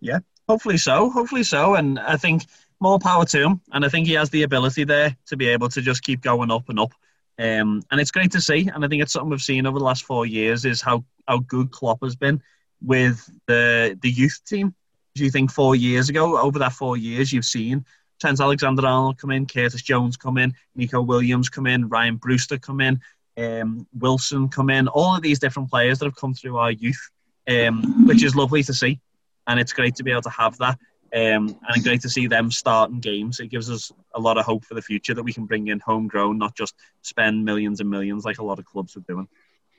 [0.00, 1.08] Yeah, hopefully so.
[1.10, 1.76] Hopefully so.
[1.76, 2.42] And I think
[2.82, 3.60] more power to him.
[3.72, 6.50] And I think he has the ability there to be able to just keep going
[6.50, 6.92] up and up.
[7.38, 8.68] Um, and it's great to see.
[8.68, 11.38] And I think it's something we've seen over the last four years is how, how
[11.38, 12.42] good Klopp has been
[12.84, 14.74] with the the youth team.
[15.14, 17.84] Do you think four years ago, over that four years, you've seen
[18.20, 22.80] Trent Alexander-Arnold come in, Curtis Jones come in, Neco Williams come in, Ryan Brewster come
[22.80, 23.00] in,
[23.36, 27.10] um, Wilson come in, all of these different players that have come through our youth,
[27.48, 29.00] um, which is lovely to see
[29.46, 30.78] and it's great to be able to have that.
[31.14, 33.38] Um, and great to see them starting games.
[33.38, 35.78] It gives us a lot of hope for the future that we can bring in
[35.78, 39.28] homegrown, not just spend millions and millions like a lot of clubs are doing.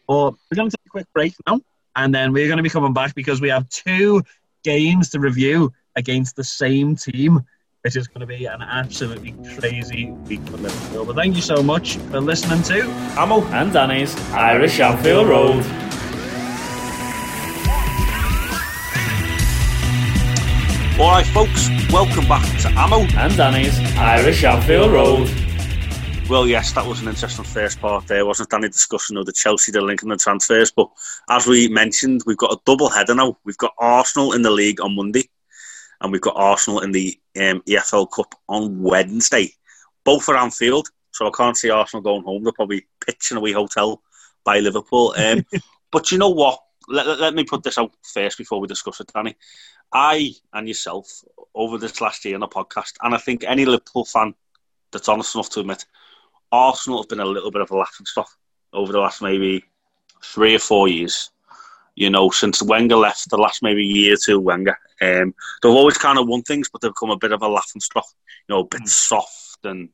[0.08, 1.62] But we're going to take a quick break now,
[1.96, 4.22] and then we're going to be coming back because we have two
[4.64, 7.42] games to review against the same team,
[7.84, 11.06] It is going to be an absolutely crazy week for Liverpool.
[11.06, 12.84] But thank you so much for listening to
[13.20, 13.44] Ammo.
[13.48, 15.93] and Danny's Irish Anfield Road.
[21.00, 23.00] All right, folks, welcome back to Ammo.
[23.18, 25.28] And Danny's Irish Anfield Road.
[26.30, 28.52] Well, yes, that was an interesting first part there, wasn't it?
[28.52, 30.72] Danny discussion of the Chelsea, the Lincoln, and the transfers.
[30.72, 30.92] But
[31.32, 33.36] as we mentioned, we've got a double header now.
[33.44, 35.28] We've got Arsenal in the league on Monday,
[36.00, 39.50] and we've got Arsenal in the um, EFL Cup on Wednesday.
[40.04, 42.44] Both are Anfield, so I can't see Arsenal going home.
[42.44, 44.04] They're probably pitching a wee hotel
[44.44, 45.16] by Liverpool.
[45.18, 45.44] Um,
[45.92, 46.60] but you know what?
[46.88, 49.36] Let, let, let me put this out first before we discuss it, Danny.
[49.94, 54.06] I and yourself over this last year on the podcast, and I think any Liverpool
[54.06, 54.34] fan
[54.92, 55.86] that's honest enough to admit,
[56.52, 58.30] Arsenal have been a little bit of a laughing stock
[58.74, 59.64] over the last maybe
[60.24, 61.30] three or four years.
[61.96, 65.98] You know, since Wenger left, the last maybe year or two, Wenger, um, they've always
[65.98, 68.06] kind of won things, but they've become a bit of a laughing stock.
[68.48, 69.90] You know, a bit soft and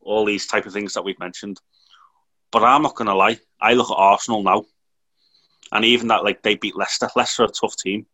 [0.00, 1.60] all these type of things that we've mentioned.
[2.50, 4.64] But I'm not going to lie, I look at Arsenal now,
[5.72, 7.08] and even that like they beat Leicester.
[7.14, 8.06] Leicester are a tough team.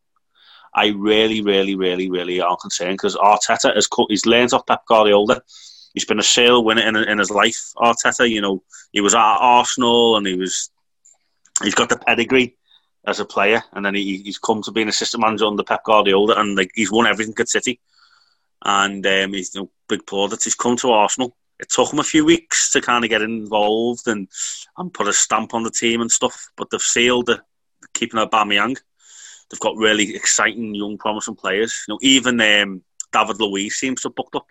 [0.75, 4.87] I really, really, really, really are concerned because Arteta has cut, he's learned off Pep
[4.87, 5.43] Guardiola.
[5.95, 7.73] He's been a sale winner in, in his life.
[7.77, 10.71] Arteta, you know, he was at Arsenal and he was
[11.63, 12.57] he's got the pedigree
[13.07, 15.85] as a player, and then he, he's come to be an assistant manager under Pep
[15.85, 17.81] Guardiola, and like he's won everything at City,
[18.65, 20.45] and um, he's you know, big plaudits.
[20.45, 21.37] He's come to Arsenal.
[21.59, 24.29] It took him a few weeks to kind of get involved and
[24.79, 27.43] and put a stamp on the team and stuff, but they've sealed the
[27.93, 28.79] keeping Aubameyang.
[29.53, 31.85] They've got really exciting, young, promising players.
[31.87, 34.47] You know, even um, David Luiz seems to have booked up.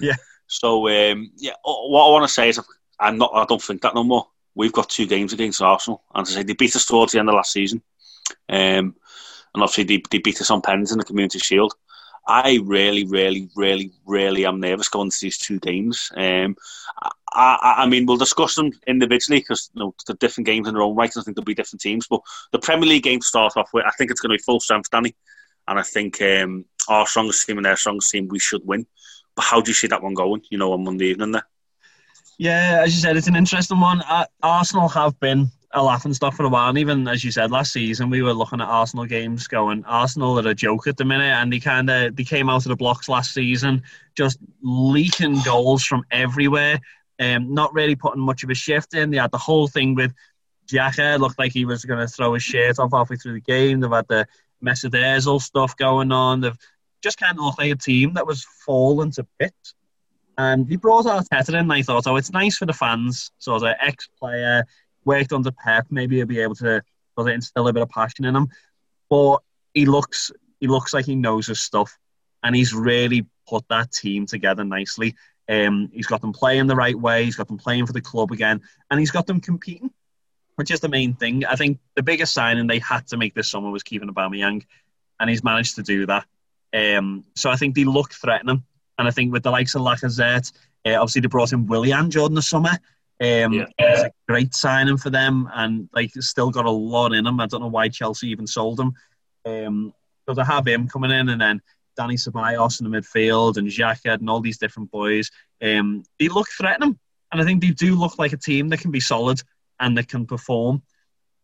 [0.00, 0.16] Yeah.
[0.46, 2.60] So um, yeah, what I want to say is
[2.98, 3.32] I'm not.
[3.34, 4.26] I don't think that no more.
[4.54, 7.28] We've got two games against Arsenal, and to say they beat us towards the end
[7.28, 7.82] of last season,
[8.48, 8.94] um,
[9.54, 11.74] and obviously they, they beat us on pens in the Community Shield.
[12.26, 16.10] I really, really, really, really am nervous going to these two games.
[16.16, 16.56] Um,
[17.36, 20.82] I, I, mean, we'll discuss them individually because you know, the different games in their
[20.82, 21.10] own right.
[21.16, 22.20] I think there'll be different teams, but
[22.52, 24.60] the Premier League game to start off with, I think it's going to be full
[24.60, 25.14] strength, Danny,
[25.68, 28.86] and I think um, our strongest team and their strongest team, we should win.
[29.34, 30.42] But how do you see that one going?
[30.50, 31.46] You know, on Monday evening there.
[32.38, 34.02] Yeah, as you said, it's an interesting one.
[34.02, 36.70] Uh, Arsenal have been a laughing stock for a while.
[36.70, 40.38] And even as you said last season, we were looking at Arsenal games going, Arsenal
[40.38, 42.76] are a joke at the minute, and they kind of they came out of the
[42.76, 43.82] blocks last season,
[44.16, 46.80] just leaking goals from everywhere.
[47.18, 49.10] Um, not really putting much of a shift in.
[49.10, 50.12] They had the whole thing with
[50.66, 51.18] Xhaka.
[51.18, 53.80] Looked like he was going to throw his shirt off halfway through the game.
[53.80, 54.26] They've had the
[54.62, 56.40] Mesut Ozil stuff going on.
[56.40, 56.58] They've
[57.02, 59.74] just kind of looked like a team that was falling to bits.
[60.38, 63.30] And he brought Arteta in, and I thought, oh, it's nice for the fans.
[63.38, 64.66] So as an ex-player,
[65.06, 66.82] worked under Pep, maybe he'll be able to
[67.14, 68.48] sort of instill a bit of passion in him.
[69.08, 69.38] But
[69.72, 71.96] he looks he looks like he knows his stuff,
[72.42, 75.14] and he's really put that team together nicely.
[75.48, 77.24] Um, he's got them playing the right way.
[77.24, 78.60] He's got them playing for the club again,
[78.90, 79.90] and he's got them competing,
[80.56, 81.44] which is the main thing.
[81.44, 84.64] I think the biggest signing they had to make this summer was keeping Aubameyang,
[85.20, 86.26] and he's managed to do that.
[86.74, 88.64] Um, so I think they look threatening,
[88.98, 90.52] and I think with the likes of Lacazette,
[90.84, 92.70] uh, obviously they brought in Willian during the summer.
[93.20, 93.66] Um, Yeah.
[93.78, 97.40] It's a great signing for them, and like it's still got a lot in him.
[97.40, 98.94] I don't know why Chelsea even sold him.
[99.46, 99.94] Um,
[100.28, 101.62] so to have him coming in, and then
[101.98, 105.30] Dani Ceballos in the midfield, and Xhaka and all these different boys,
[105.62, 106.98] um, they look threatening,
[107.32, 109.42] and I think they do look like a team that can be solid
[109.80, 110.82] and that can perform.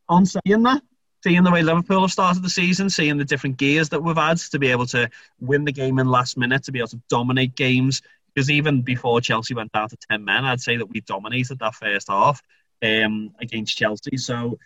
[0.09, 0.83] On saying that,
[1.23, 4.39] seeing the way Liverpool have started the season, seeing the different gears that we've had
[4.39, 5.09] to be able to
[5.41, 8.03] win the game in last minute, to be able to dominate games.
[8.35, 11.75] Because even before Chelsea went down to 10 men, I'd say that we dominated that
[11.75, 12.43] first half
[12.83, 14.17] um, against Chelsea.
[14.17, 14.59] So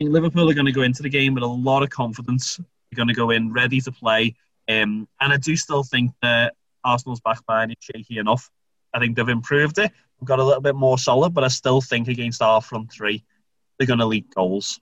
[0.00, 2.56] Liverpool are going to go into the game with a lot of confidence.
[2.56, 4.36] They're going to go in ready to play.
[4.68, 6.54] Um, and I do still think that
[6.84, 8.50] Arsenal's back line is shaky enough.
[8.92, 9.90] I think they've improved it.
[10.20, 13.24] We've got a little bit more solid, but I still think against our front three,
[13.78, 14.80] they're going to leak goals.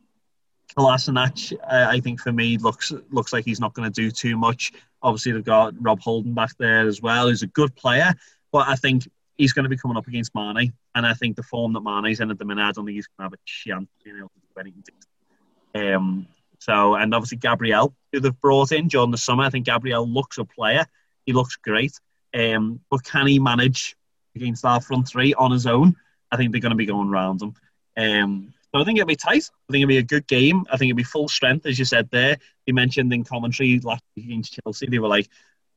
[0.76, 4.36] Kolasinac, uh, I think for me, looks looks like he's not going to do too
[4.36, 4.72] much.
[5.02, 8.12] Obviously, they've got Rob Holding back there as well, who's a good player,
[8.50, 11.42] but I think he's going to be coming up against Mane, and I think the
[11.42, 13.44] form that Mane's in at the minute, I don't think he's going to have a
[13.44, 15.94] chance being able to do anything.
[15.94, 16.26] Um,
[16.58, 20.38] so, and obviously Gabriel, who they've brought in during the summer, I think Gabriel looks
[20.38, 20.86] a player.
[21.24, 21.98] He looks great,
[22.34, 23.96] um, but can he manage
[24.34, 25.96] against our front three on his own?
[26.30, 27.54] I think they're going to be going around him.
[27.96, 29.48] Um, so I think it'll be tight.
[29.68, 30.64] I think it'll be a good game.
[30.70, 32.36] I think it'll be full strength, as you said there.
[32.66, 35.28] You mentioned in commentary last week against Chelsea, they were like,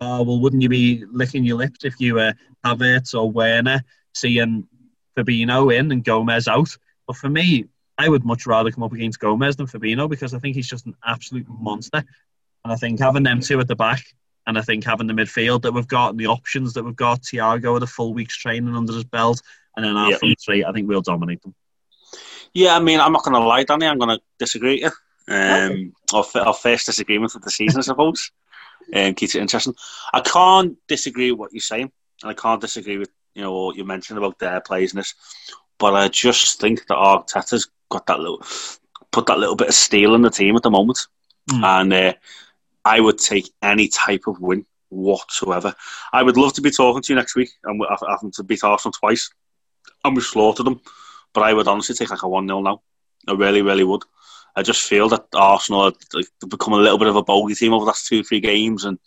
[0.02, 2.34] oh, well, wouldn't you be licking your lips if you were
[2.66, 4.68] Havertz or Werner seeing
[5.16, 6.76] Fabinho in and Gomez out?
[7.08, 7.66] But for me,
[8.00, 10.86] I would much rather come up against Gomez than Fabinho because I think he's just
[10.86, 12.02] an absolute monster.
[12.64, 14.04] And I think having them two at the back,
[14.48, 17.24] and I think having the midfield that we've got and the options that we've got,
[17.24, 19.42] Thiago with a full week's training under his belt,
[19.76, 20.20] and then our yep.
[20.20, 21.54] front three, I think we'll dominate them.
[22.54, 23.86] Yeah, I mean, I'm not going to lie, Danny.
[23.86, 24.94] I'm going to disagree with
[25.28, 25.36] you.
[25.36, 28.32] Um, our, our first disagreement of the season, I suppose.
[28.96, 29.76] Um, keeps it interesting.
[30.14, 31.92] I can't disagree with what you're saying,
[32.24, 35.14] and I can't disagree with you know what you mentioned about their players in this.
[35.80, 38.44] But I just think that Arteta's got that little,
[39.12, 41.00] put that little bit of steel in the team at the moment,
[41.50, 41.64] mm.
[41.64, 42.14] and uh,
[42.86, 45.74] I would take any type of win whatsoever.
[46.12, 48.94] I would love to be talking to you next week and having to beat Arsenal
[48.94, 49.32] twice,
[50.04, 50.82] and we slaughtered them.
[51.34, 52.82] But I would honestly take like a 1 0 now.
[53.28, 54.04] I really, really would.
[54.56, 57.86] I just feel that Arsenal have become a little bit of a bogey team over
[57.86, 58.98] the last two, three games, and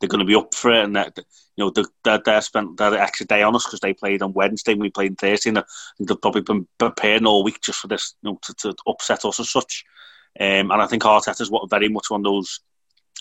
[0.00, 0.84] they're going to be up for it.
[0.84, 1.18] And that,
[1.56, 1.70] you know,
[2.04, 4.90] they're, they're spent that extra day on us because they played on Wednesday and we
[4.90, 5.50] played on Thursday.
[5.50, 5.64] And
[5.98, 9.40] they've probably been preparing all week just for this, you know, to, to upset us
[9.40, 9.84] as such.
[10.38, 12.60] Um, and I think Arteta's what very much one of those.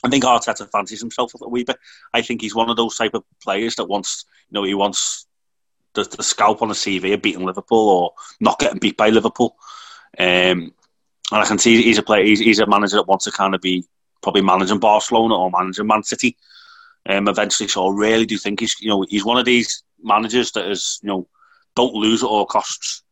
[0.03, 1.78] I think Arteta fancies himself a wee bit.
[2.13, 5.26] I think he's one of those type of players that wants, you know, he wants
[5.93, 8.11] the, the scalp on the CV of beating Liverpool or
[8.41, 9.55] not getting beat by Liverpool.
[10.19, 10.73] Um,
[11.32, 13.55] and I can see he's a player, he's, he's, a manager that wants to kind
[13.55, 13.86] of be
[14.21, 16.38] probably managing Barcelona or managing Man City
[17.08, 17.68] um, eventually.
[17.68, 20.99] So I really do think he's, you know, he's one of these managers that is,
[21.01, 21.28] you know,
[21.76, 23.03] don't lose at all costs.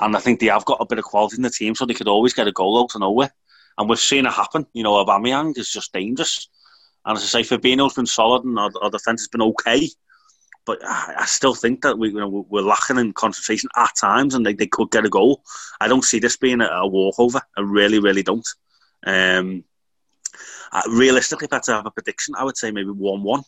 [0.00, 1.94] And I think they have got a bit of quality in the team, so they
[1.94, 3.32] could always get a goal out of nowhere.
[3.78, 4.66] And we've seen it happen.
[4.72, 6.48] You know, Aubameyang is just dangerous.
[7.04, 9.88] And as I say, Fabinho's been solid and our, our defence has been okay
[10.66, 14.44] but I still think that we, you know, we're lacking in concentration at times, and
[14.44, 15.42] they, they could get a goal.
[15.80, 17.40] I don't see this being a, a walkover.
[17.56, 18.46] I really, really don't.
[19.06, 19.62] Um,
[20.72, 23.42] uh, realistically, if I had to have a prediction, I would say maybe one-one,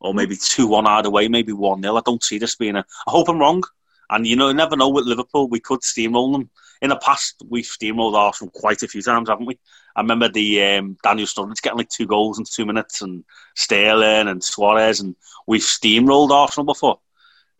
[0.00, 1.96] or maybe two-one either way, maybe one-nil.
[1.96, 2.84] I don't see this being a.
[3.06, 3.62] I hope I'm wrong,
[4.10, 5.48] and you know, you never know with Liverpool.
[5.48, 6.50] We could steamroll them.
[6.82, 9.58] In the past, we've steamrolled Arsenal quite a few times, haven't we?
[9.96, 13.24] I remember the um, Daniel Sturridge getting like two goals in two minutes, and
[13.54, 15.16] Sterling and Suarez, and
[15.46, 16.98] we've steamrolled Arsenal before.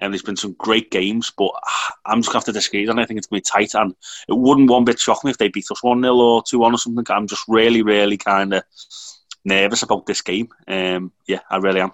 [0.04, 1.50] And there's been some great games, but
[2.04, 2.88] I'm just going to have to disagree.
[2.88, 3.74] And I think it's going to be tight.
[3.74, 3.94] And
[4.28, 6.74] it wouldn't one bit shock me if they beat us 1 0 or 2 1
[6.74, 7.04] or something.
[7.08, 8.64] I'm just really, really kind of
[9.44, 10.48] nervous about this game.
[10.68, 11.92] Um, yeah, I really am.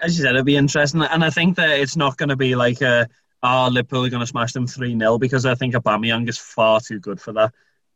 [0.00, 1.02] As you said, it'll be interesting.
[1.02, 3.08] And I think that it's not going to be like a,
[3.42, 6.80] oh, Liverpool are going to smash them 3 0 because I think Aubameyang is far
[6.80, 7.52] too good for that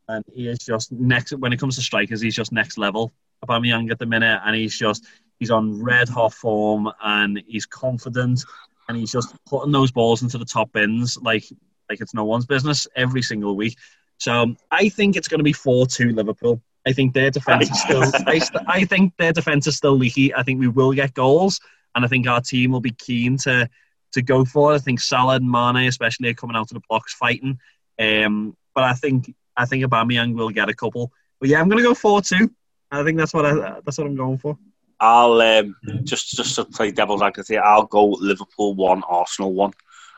[0.08, 2.20] and he is just next when it comes to strikers.
[2.20, 3.12] He's just next level.
[3.44, 5.06] Aubameyang at the minute, and he's just
[5.38, 8.44] he's on red hot form, and he's confident,
[8.88, 11.44] and he's just putting those balls into the top bins like
[11.88, 13.76] like it's no one's business every single week.
[14.18, 16.60] So I think it's going to be four two Liverpool.
[16.86, 18.02] I think their defense is still.
[18.26, 20.34] I, I think their defense is still leaky.
[20.34, 21.60] I think we will get goals,
[21.94, 23.68] and I think our team will be keen to
[24.12, 24.76] to go for it.
[24.76, 27.58] I think Salah and Mane, especially, are coming out of the blocks fighting.
[27.98, 31.12] Um, but I think I think Aubameyang will get a couple.
[31.40, 32.50] But yeah, I'm going to go four two.
[32.90, 34.56] I think that's what I that's what I'm going for.
[34.98, 37.58] I'll um, just just to play devil's advocate.
[37.58, 39.72] I'll go Liverpool one, Arsenal one.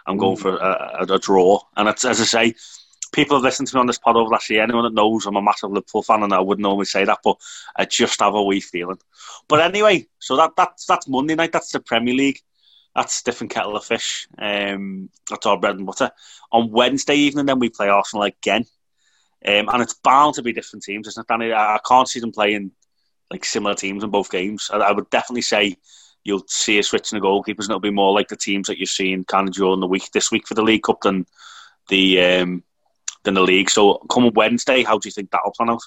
[0.07, 2.55] I'm going for a, a, a draw, and as I say,
[3.13, 4.63] people have listened to me on this pod over last year.
[4.63, 7.37] Anyone that knows I'm a massive Liverpool fan, and I wouldn't always say that, but
[7.77, 8.99] I just have a wee feeling.
[9.49, 11.53] But anyway, so that that's that's Monday night.
[11.53, 12.41] That's the Premier League.
[12.95, 14.27] That's different kettle of fish.
[14.39, 16.11] Um, that's our bread and butter.
[16.51, 18.65] On Wednesday evening, then we play Arsenal again.
[19.47, 21.53] Um, and it's bound to be different teams, isn't it, Danny?
[21.53, 22.73] I, I can't see them playing
[23.31, 24.71] like similar teams in both games.
[24.73, 25.77] I, I would definitely say
[26.25, 28.79] you'll see a switch in the goalkeepers, and it'll be more like the teams that
[28.79, 31.27] you've seen kind of during the week this week for the League Cup than
[31.89, 32.63] the um,
[33.25, 33.71] than the league.
[33.71, 35.83] So come Wednesday, how do you think that'll plan out?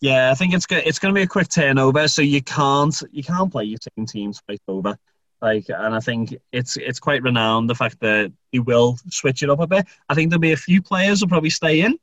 [0.00, 3.00] Yeah, I think it's go- it's going to be a quick turnover, so you can't
[3.10, 4.98] you can't play your same teams twice over.
[5.40, 9.50] Like, and I think it's it's quite renowned the fact that he will switch it
[9.50, 9.86] up a bit.
[10.08, 11.98] I think there'll be a few players who'll probably stay in.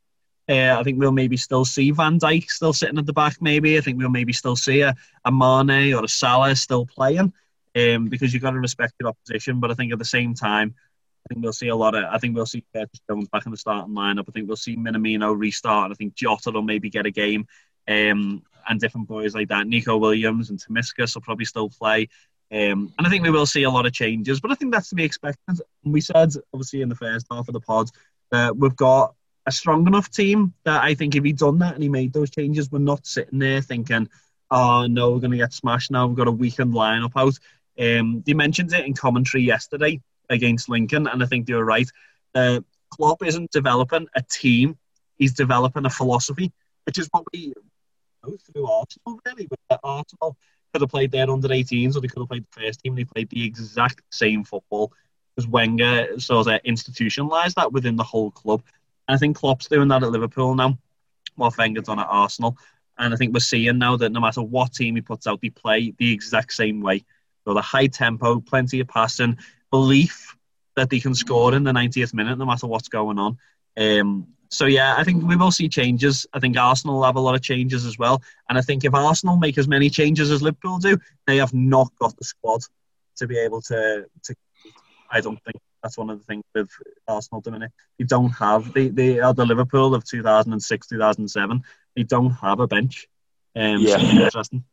[0.51, 3.37] Uh, I think we'll maybe still see Van Dijk still sitting at the back.
[3.41, 4.93] Maybe I think we'll maybe still see a,
[5.23, 7.31] a Mane or a Salah still playing,
[7.77, 9.61] um, because you've got to respect your opposition.
[9.61, 10.75] But I think at the same time,
[11.25, 12.03] I think we'll see a lot of.
[12.03, 14.25] I think we'll see Curtis Jones back in the starting lineup.
[14.27, 15.91] I think we'll see Minamino restart.
[15.91, 17.47] I think Jota will maybe get a game,
[17.87, 19.67] um, and different boys like that.
[19.67, 22.09] Neco Williams and Tsimikas will probably still play.
[22.51, 24.89] Um, and I think we will see a lot of changes, but I think that's
[24.89, 25.61] to be expected.
[25.85, 27.89] We said, obviously, in the first half of the pod,
[28.31, 29.15] that we've got
[29.45, 32.29] a strong enough team that I think if he'd done that and he made those
[32.29, 34.09] changes, we're not sitting there thinking,
[34.49, 36.07] oh no, we're going to get smashed now.
[36.07, 37.37] We've got a weakened lineup out.
[37.79, 41.89] Um, mentioned it in commentary yesterday against Lincoln, and I think were right.
[42.35, 44.77] Uh, Klopp isn't developing a team;
[45.17, 46.51] he's developing a philosophy,
[46.85, 47.53] which is what we
[48.23, 49.47] go through Arsenal really.
[49.49, 50.37] With Arsenal
[50.73, 52.93] could have played their under 18s, or they could have played the first team.
[52.93, 54.91] And they played the exact same football
[55.35, 58.61] because Wenger sort of institutionalised that within the whole club.
[59.07, 60.77] And I think Klopp's doing that at Liverpool now,
[61.35, 62.57] what Wenger's done at Arsenal.
[62.97, 65.49] And I think we're seeing now that no matter what team he puts out, they
[65.49, 67.03] play the exact same way.
[67.45, 69.37] So the high tempo, plenty of passing,
[69.71, 70.35] belief
[70.75, 73.37] that they can score in the 90th minute no matter what's going on.
[73.77, 76.27] Um, so yeah, I think we will see changes.
[76.33, 78.21] I think Arsenal will have a lot of changes as well.
[78.49, 81.91] And I think if Arsenal make as many changes as Liverpool do, they have not
[81.99, 82.61] got the squad
[83.15, 84.35] to be able to to.
[85.09, 86.69] I don't think that's one of the things with
[87.07, 87.71] Arsenal at the minute.
[87.97, 91.63] They don't have they they are the Liverpool of 2006 2007.
[91.95, 93.07] They don't have a bench.
[93.55, 93.97] Um, Yeah.
[93.97, 94.63] so interesting.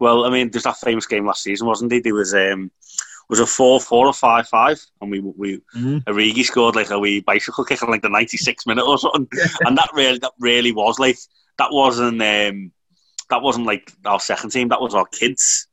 [0.00, 2.04] Well, I mean, there's that famous game last season, wasn't it?
[2.04, 2.70] There was um,
[3.28, 6.04] was a four four or five five, and we we Mhm.
[6.04, 9.28] Origi scored like a wee bicycle kick in like the 96 minute or something,
[9.66, 11.18] and that really that really was like
[11.58, 12.72] that wasn't um,
[13.28, 15.66] that wasn't like our second team, that was our kids,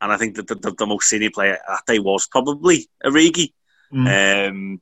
[0.00, 3.52] and I think that the, the, the most senior player that day was probably Origi.
[3.92, 4.48] Mm.
[4.48, 4.80] Um,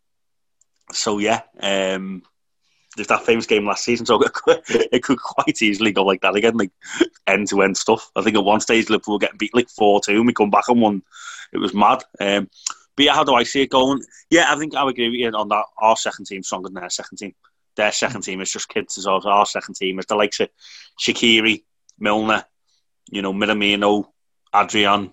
[0.93, 2.23] so yeah, um,
[2.97, 6.21] there's that famous game last season, so it could, it could quite easily go like
[6.23, 6.73] that again, like
[7.27, 8.11] end to end stuff.
[8.17, 10.69] I think at one stage Liverpool getting beat like four two, and we come back
[10.69, 11.03] and won.
[11.53, 12.05] It was mad.
[12.21, 12.49] Um,
[12.97, 14.03] but yeah, how do I see it going?
[14.31, 15.65] Yeah, I think I would agree with you on that.
[15.79, 17.35] Our second team stronger than their second team.
[17.77, 18.99] Their second team is just kids.
[18.99, 19.27] As well.
[19.27, 20.51] Our second team is the likes of
[21.01, 21.65] Shaqiri,
[21.99, 22.45] Milner,
[23.11, 24.07] you know, Minamino,
[24.55, 25.13] Adrian.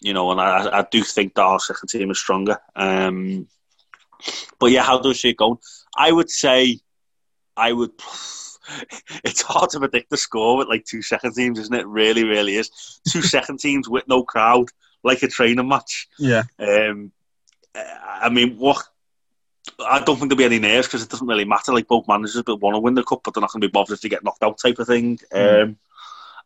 [0.00, 2.58] You know, and I, I do think that our second team is stronger.
[2.74, 3.48] Um,
[4.58, 5.58] but yeah, how does it going?
[5.96, 6.80] I would say,
[7.56, 7.92] I would.
[9.22, 11.82] It's hard to predict the score with like two second teams, isn't it?
[11.82, 12.68] it really, really is.
[13.08, 14.70] Two second teams with no crowd,
[15.04, 16.08] like a training match.
[16.18, 16.42] Yeah.
[16.58, 17.12] Um,
[17.76, 18.82] I mean, what?
[19.78, 21.72] I don't think there'll be any nerves because it doesn't really matter.
[21.72, 23.72] Like both managers will want to win the cup, but they're not going to be
[23.72, 25.20] bothered if they get knocked out, type of thing.
[25.30, 25.78] Um,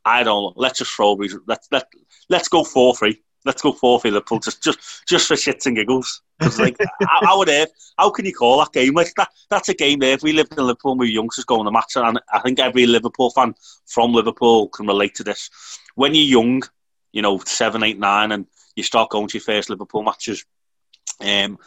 [0.05, 0.43] I don't.
[0.43, 0.53] know.
[0.57, 1.13] Let's just throw.
[1.47, 1.87] Let's let
[2.29, 3.23] let's go four three.
[3.45, 4.79] Let's go four three Liverpool just just
[5.09, 6.23] just for shits and giggles.
[6.41, 7.71] 'Cause, like how, how would it?
[7.99, 9.29] How can you call that game like that?
[9.51, 10.15] That's a game there.
[10.15, 12.87] If we lived in Liverpool, we were youngsters going to match, and I think every
[12.87, 13.55] Liverpool fan
[13.87, 15.51] from Liverpool can relate to this.
[15.97, 16.63] When you're young,
[17.13, 20.47] you know, seven, eight, nine, and you start going to your first Liverpool matches.
[21.21, 21.59] Um,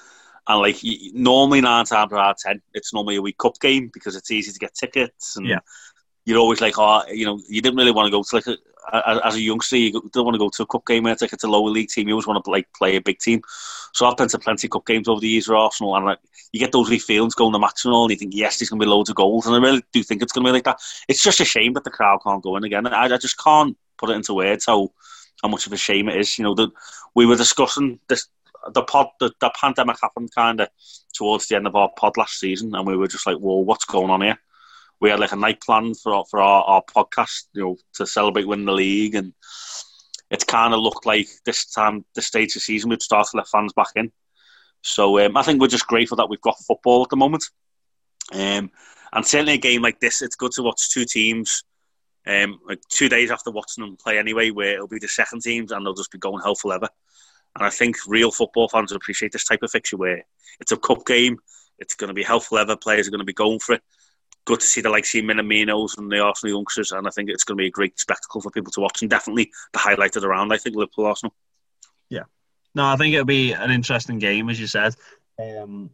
[0.48, 0.78] and like
[1.14, 4.52] normally nine times out of ten, it's normally a week cup game because it's easy
[4.52, 5.60] to get tickets, and Yeah.
[6.26, 8.58] you're always like, oh, you know, you didn't really want to go to like a,
[8.92, 11.34] as a youngster, you don't want to go to a cup game where it's like
[11.34, 12.08] it's a lower league team.
[12.08, 13.42] You always want to like play a big team.
[13.94, 16.20] So I've been to plenty of cup games over the years for Arsenal, and like
[16.52, 18.70] you get those wee feelings going to match and all, and you think, yes, there's
[18.70, 20.54] going to be loads of goals, and I really do think it's going to be
[20.54, 20.82] like that.
[21.08, 22.88] It's just a shame that the crowd can't go in again.
[22.88, 24.92] I, I just can't put it into words how
[25.42, 26.38] how much of a shame it is.
[26.38, 26.72] You know, that
[27.16, 28.28] we were discussing this.
[28.74, 30.70] The pod, the, the pandemic happened kind of
[31.14, 33.86] towards the end of our pod last season, and we were just like, "Whoa, what's
[33.86, 34.40] going on here?"
[35.00, 38.48] We had like a night planned for for our, our podcast, you know, to celebrate
[38.48, 39.34] winning the league, and
[40.30, 43.38] it's kind of looked like this time, this stage of the season, we'd start to
[43.38, 44.12] let fans back in.
[44.82, 47.46] So um, I think we're just grateful that we've got football at the moment,
[48.32, 48.72] um,
[49.12, 51.64] and certainly a game like this, it's good to watch two teams
[52.26, 55.72] um, like two days after watching them play anyway, where it'll be the second teams
[55.72, 56.90] and they'll just be going hell for leather.
[57.56, 60.26] And I think real football fans will appreciate this type of fixture where
[60.60, 61.38] it's a cup game,
[61.80, 63.84] it's going to be hell for leather, players are going to be going for it.
[64.46, 67.44] Good to see the like see Minaminos and the Arsenal youngsters, and I think it's
[67.46, 70.22] going to be a great spectacle for people to watch, and definitely the highlight of
[70.22, 70.52] the round.
[70.52, 71.34] I think Liverpool Arsenal.
[72.10, 72.24] Yeah,
[72.76, 74.96] no, I think it'll be an interesting game, as you said.
[75.40, 75.92] Um,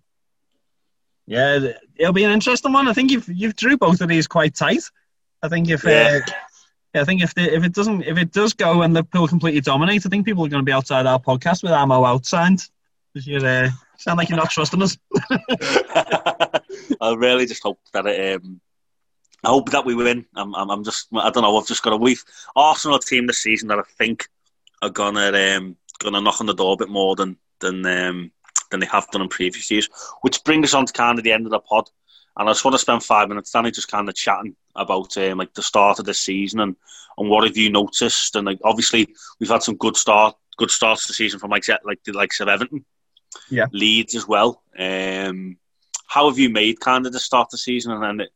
[1.28, 1.60] yeah,
[1.96, 2.88] it'll be an interesting one.
[2.88, 4.82] I think you've you've drew both of these quite tight.
[5.44, 6.20] I think if Yeah.
[6.26, 6.32] uh,
[6.96, 9.62] yeah, I think if the, if it doesn't if it does go and Liverpool completely
[9.62, 12.58] dominate, I think people are going to be outside our podcast with ammo outside.
[13.14, 14.98] 'Cause you uh, sound like you're not trusting us.
[17.02, 18.36] I really just hope that it.
[18.36, 18.62] Um,
[19.44, 20.26] I hope that we win.
[20.36, 21.58] I'm, I'm, I'm just, I don't know.
[21.58, 22.20] I've just got a week.
[22.56, 24.28] Arsenal team this season that I think
[24.82, 28.32] are gonna, um, gonna knock on the door a bit more than than um,
[28.70, 29.90] than they have done in previous years.
[30.22, 31.90] Which brings us on to kind of the end of the pod.
[32.38, 35.38] And I just want to spend five minutes, Danny, just kind of chatting about um,
[35.38, 36.76] like the start of the season and,
[37.18, 38.36] and what have you noticed?
[38.36, 41.66] And like obviously we've had some good start, good starts to the season from like
[41.84, 42.86] like the likes of Everton,
[43.50, 44.64] yeah, Leeds as well.
[44.78, 45.58] Um,
[46.10, 47.92] how have you made kind of start the season?
[47.92, 48.28] And then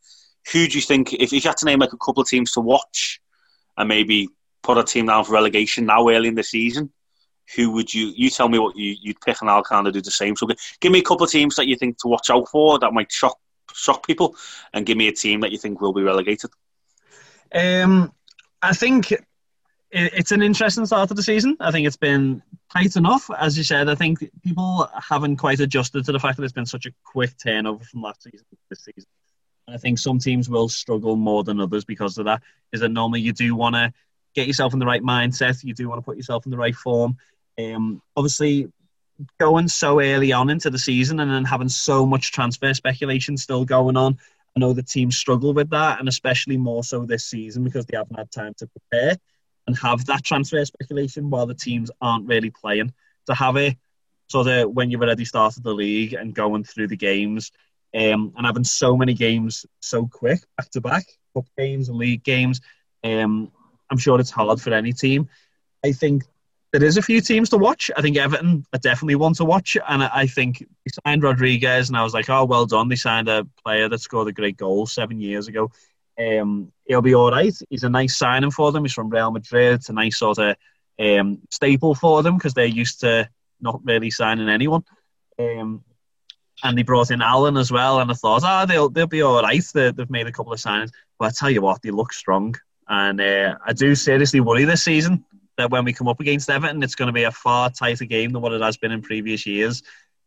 [0.52, 2.52] who do you think if, if you had to name like a couple of teams
[2.54, 3.20] to watch
[3.76, 4.30] and maybe
[4.62, 6.92] put a team down for relegation now early in the season?
[7.56, 8.14] Who would you?
[8.16, 10.36] You tell me what you, you'd pick, and I'll kind of do the same.
[10.38, 10.48] So,
[10.80, 13.12] give me a couple of teams that you think to watch out for that might
[13.12, 13.38] shock
[13.74, 14.36] shock people,
[14.74, 16.52] and give me a team that you think will be relegated.
[17.54, 18.14] Um,
[18.62, 19.14] I think
[19.94, 21.56] it's an interesting start to the season.
[21.60, 22.42] I think it's been
[22.72, 23.90] tight enough, as you said.
[23.90, 27.38] I think people haven't quite adjusted to the fact that it's been such a quick
[27.38, 29.10] turnover from last season to this season.
[29.68, 32.42] And I think some teams will struggle more than others because of that.
[32.72, 33.94] Is that normally you do want to
[34.34, 36.76] get yourself in the right mindset, you do want to put yourself in the right
[36.76, 37.18] form.
[37.60, 38.72] Um, obviously,
[39.40, 43.64] going so early on into the season and then having so much transfer speculation still
[43.64, 44.18] going on.
[44.58, 47.96] I know the teams struggle with that, and especially more so this season because they
[47.96, 49.18] haven't had time to prepare
[49.68, 52.94] and have that transfer speculation while the teams aren't really playing.
[53.28, 53.78] To have it
[54.28, 57.52] so that when you've already started the league and going through the games
[57.96, 62.24] um, and having so many games so quick back to back, cup games and league
[62.24, 62.60] games,
[63.04, 63.52] um,
[63.90, 65.30] I'm sure it's hard for any team.
[65.86, 66.24] I think
[66.72, 67.92] there is a few teams to watch.
[67.96, 71.98] I think Everton are definitely one to watch, and I think they signed Rodriguez, and
[71.98, 72.90] I was like, oh, well done.
[72.90, 75.72] They signed a player that scored a great goal seven years ago.
[76.20, 77.54] Um, he'll be all right.
[77.70, 78.84] He's a nice signing for them.
[78.84, 79.76] He's from Real Madrid.
[79.76, 80.56] It's a nice sort of
[81.00, 83.30] um, staple for them because they're used to
[83.62, 84.84] not really signing anyone.
[85.40, 85.84] Um,
[86.64, 89.22] and they brought in Allen as well, and I thought, ah, oh, they'll they'll be
[89.22, 89.64] all right.
[89.74, 92.56] They, they've made a couple of signings, but I tell you what, they look strong,
[92.88, 95.26] and uh, I do seriously worry this season
[95.58, 98.32] that when we come up against Everton, it's going to be a far tighter game
[98.32, 99.84] than what it has been in previous years.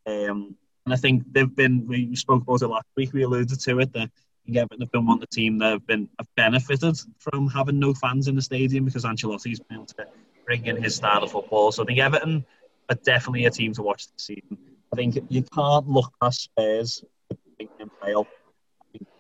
[0.07, 1.87] Um, and I think they've been.
[1.87, 3.13] We spoke about it last week.
[3.13, 4.11] We alluded to it that
[4.55, 7.95] Everton have been one of the team that have been have benefited from having no
[7.95, 10.07] fans in the stadium because Ancelotti's been able to
[10.45, 11.73] bring in his style of football.
[11.73, 12.45] So I think Everton
[12.89, 14.59] are definitely a team to watch this season.
[14.93, 17.05] I think you can't look past Spurs.
[17.33, 18.27] I think it's going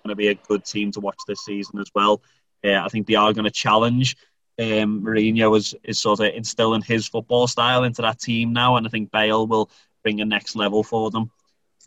[0.08, 2.22] to be a good team to watch this season as well.
[2.64, 4.16] Uh, I think they are going to challenge
[4.58, 8.86] um, Mourinho is, is sort of instilling his football style into that team now, and
[8.86, 9.70] I think Bale will
[10.02, 11.30] bring a next level for them.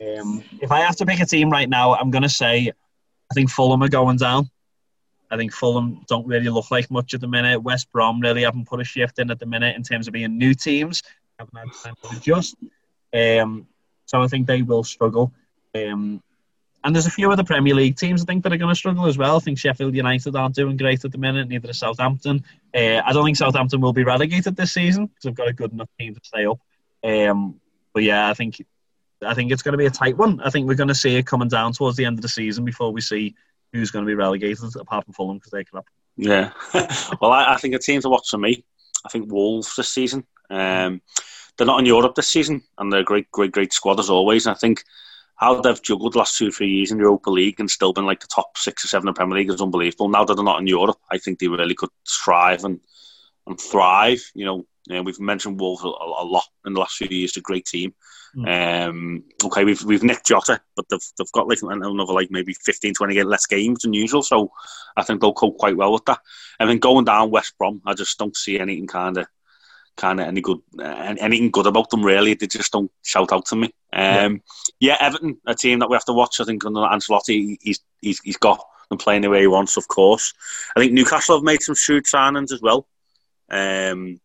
[0.01, 2.71] Um, if I have to pick a team right now, I'm going to say
[3.31, 4.49] I think Fulham are going down.
[5.31, 7.61] I think Fulham don't really look like much at the minute.
[7.61, 10.37] West Brom really haven't put a shift in at the minute in terms of being
[10.37, 11.03] new teams.
[11.37, 12.55] Haven't had time to adjust.
[13.13, 13.67] Um,
[14.05, 15.31] so I think they will struggle.
[15.75, 16.23] Um,
[16.83, 19.05] and there's a few other Premier League teams I think that are going to struggle
[19.05, 19.35] as well.
[19.35, 21.47] I think Sheffield United aren't doing great at the minute.
[21.47, 22.43] Neither is Southampton.
[22.73, 25.73] Uh, I don't think Southampton will be relegated this season because they've got a good
[25.73, 26.59] enough team to stay up.
[27.03, 27.59] Um,
[27.93, 28.65] but yeah, I think
[29.25, 30.39] I think it's going to be a tight one.
[30.41, 32.63] I think we're going to see it coming down towards the end of the season
[32.63, 33.35] before we see
[33.73, 35.85] who's going to be relegated, apart from Fulham because they can up.
[36.15, 36.51] Yeah,
[37.21, 38.63] well, I, I, think a team to watch for me.
[39.05, 40.25] I think Wolves this season.
[40.49, 41.01] Um,
[41.57, 44.45] they're not in Europe this season, and they're a great, great, great squad as always.
[44.45, 44.83] And I think
[45.35, 48.05] how they've juggled the last two three years in the Europa League and still been
[48.05, 50.09] like the top six or seven in the Premier League is unbelievable.
[50.09, 52.79] Now that they're not in Europe, I think they really could thrive and
[53.49, 54.21] and thrive.
[54.33, 57.35] You know, uh, we've mentioned Wolves a, a, lot in the last few years.
[57.37, 57.93] A great team.
[58.35, 58.87] Mm.
[58.87, 62.93] Um, okay, we've we've Nick Jota, but they've they've got like another like maybe 15,
[62.93, 64.21] 20 less games than usual.
[64.21, 64.51] So
[64.95, 66.19] I think they'll cope quite well with that.
[66.59, 69.27] And then going down West Brom, I just don't see anything kind of
[69.97, 72.35] kind of any good anything good about them really.
[72.35, 73.73] They just don't shout out to me.
[73.91, 74.41] Um,
[74.79, 74.91] yeah.
[74.91, 74.97] yeah.
[75.01, 76.39] Everton, a team that we have to watch.
[76.39, 79.87] I think under Ancelotti, he's he's he's got them playing the way he wants, of
[79.87, 80.33] course.
[80.75, 82.87] I think Newcastle have made some shrewd signings as well.
[83.49, 84.19] Um,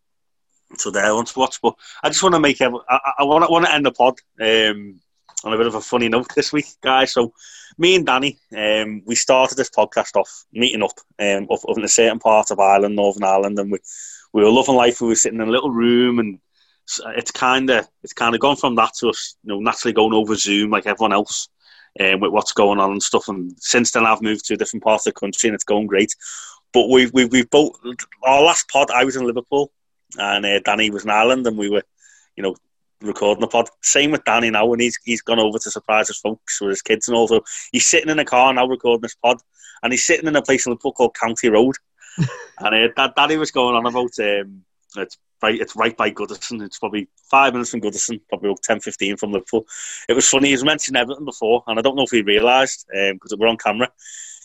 [0.76, 1.60] so they're one to watch.
[1.60, 2.66] But I just want to make I,
[3.18, 5.00] I want to, want to end the pod um,
[5.44, 7.12] on a bit of a funny note this week, guys.
[7.12, 7.32] So
[7.78, 11.84] me and Danny, um, we started this podcast off meeting up um, up, up in
[11.84, 13.78] a certain part of Ireland, Northern Ireland, and we
[14.32, 15.00] we were loving life.
[15.00, 16.38] We were sitting in a little room, and
[17.16, 20.12] it's kind of it's kind of gone from that to us, you know, naturally going
[20.12, 21.48] over Zoom like everyone else,
[22.00, 23.28] um, with what's going on and stuff.
[23.28, 25.86] And since then, I've moved to a different part of the country, and it's going
[25.86, 26.14] great.
[26.74, 27.78] But we've we've, we've both
[28.22, 28.90] our last pod.
[28.90, 29.72] I was in Liverpool,
[30.18, 31.84] and uh, Danny was in Ireland, and we were,
[32.36, 32.56] you know,
[33.00, 33.68] recording the pod.
[33.82, 36.82] Same with Danny now, and he's he's gone over to surprise his folks with his
[36.82, 37.28] kids, and all.
[37.28, 39.38] So he's sitting in a car now recording this pod,
[39.82, 41.76] and he's sitting in a place in Liverpool called County Road
[42.60, 44.64] and uh, Daddy was going on about um,
[44.96, 45.60] it's right.
[45.60, 46.64] It's right by Goodison.
[46.64, 49.66] It's probably five minutes from Goodison, probably about 10, 15 from Liverpool.
[50.08, 50.50] It was funny.
[50.50, 53.56] He's mentioned Everton before, and I don't know if he realised because um, we're on
[53.56, 53.90] camera.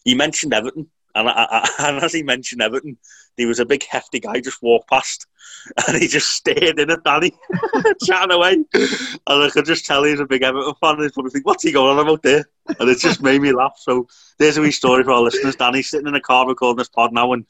[0.03, 2.97] He mentioned Everton, and, I, I, and as he mentioned Everton,
[3.37, 5.25] there was a big hefty guy just walked past,
[5.87, 7.31] and he just stared in at Danny,
[8.05, 8.53] chatting away.
[8.73, 10.99] And I could just tell he's a big Everton fan.
[10.99, 12.45] He's probably think, "What's he going on about there?"
[12.79, 13.75] And it just made me laugh.
[13.77, 14.07] So
[14.37, 15.55] there's a wee story for our listeners.
[15.55, 17.45] Danny's sitting in a car recording this pod now, and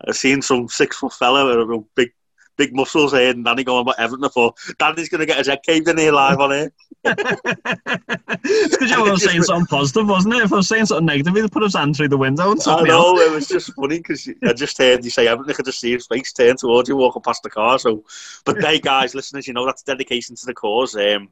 [0.00, 2.12] uh, I've seen some six foot fella with a big
[2.58, 4.24] big muscles here, and Danny going about Everton.
[4.24, 6.72] I thought Danny's going to get his head caved in here live on here.
[7.04, 10.42] because you were saying something positive, wasn't it?
[10.42, 12.86] If I was saying something negative, he'd put his hand through the window and something.
[12.86, 13.20] I know else.
[13.20, 15.50] it was just funny because I just heard you say Everton.
[15.50, 17.78] I could just see his face turn towards you walking past the car.
[17.78, 18.04] So,
[18.44, 20.96] but hey, guys, listeners, you know that's dedication to the cause.
[20.96, 21.30] Um,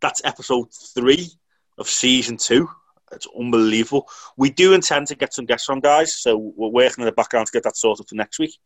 [0.00, 1.30] that's episode three
[1.78, 2.68] of season two.
[3.12, 4.08] It's unbelievable.
[4.36, 6.16] We do intend to get some guests on, guys.
[6.16, 8.58] So we're working in the background to get that sorted for next week.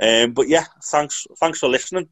[0.00, 2.08] Um, but yeah, thanks, thanks for listening.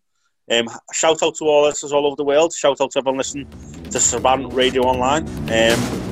[0.51, 2.53] Um, shout out to all listeners all over the world.
[2.53, 3.49] Shout out to everyone listening
[3.91, 5.27] to Savan Radio Online.
[5.27, 6.03] Um,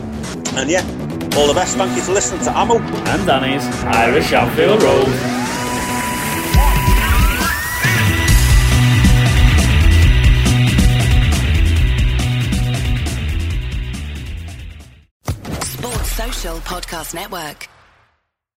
[0.57, 0.83] and yeah,
[1.37, 1.77] all the best.
[1.77, 2.79] Thank you for listening to Ammo.
[2.79, 5.07] And Danny's Irish Anfield Road.
[15.65, 17.69] Sports Social Podcast Network.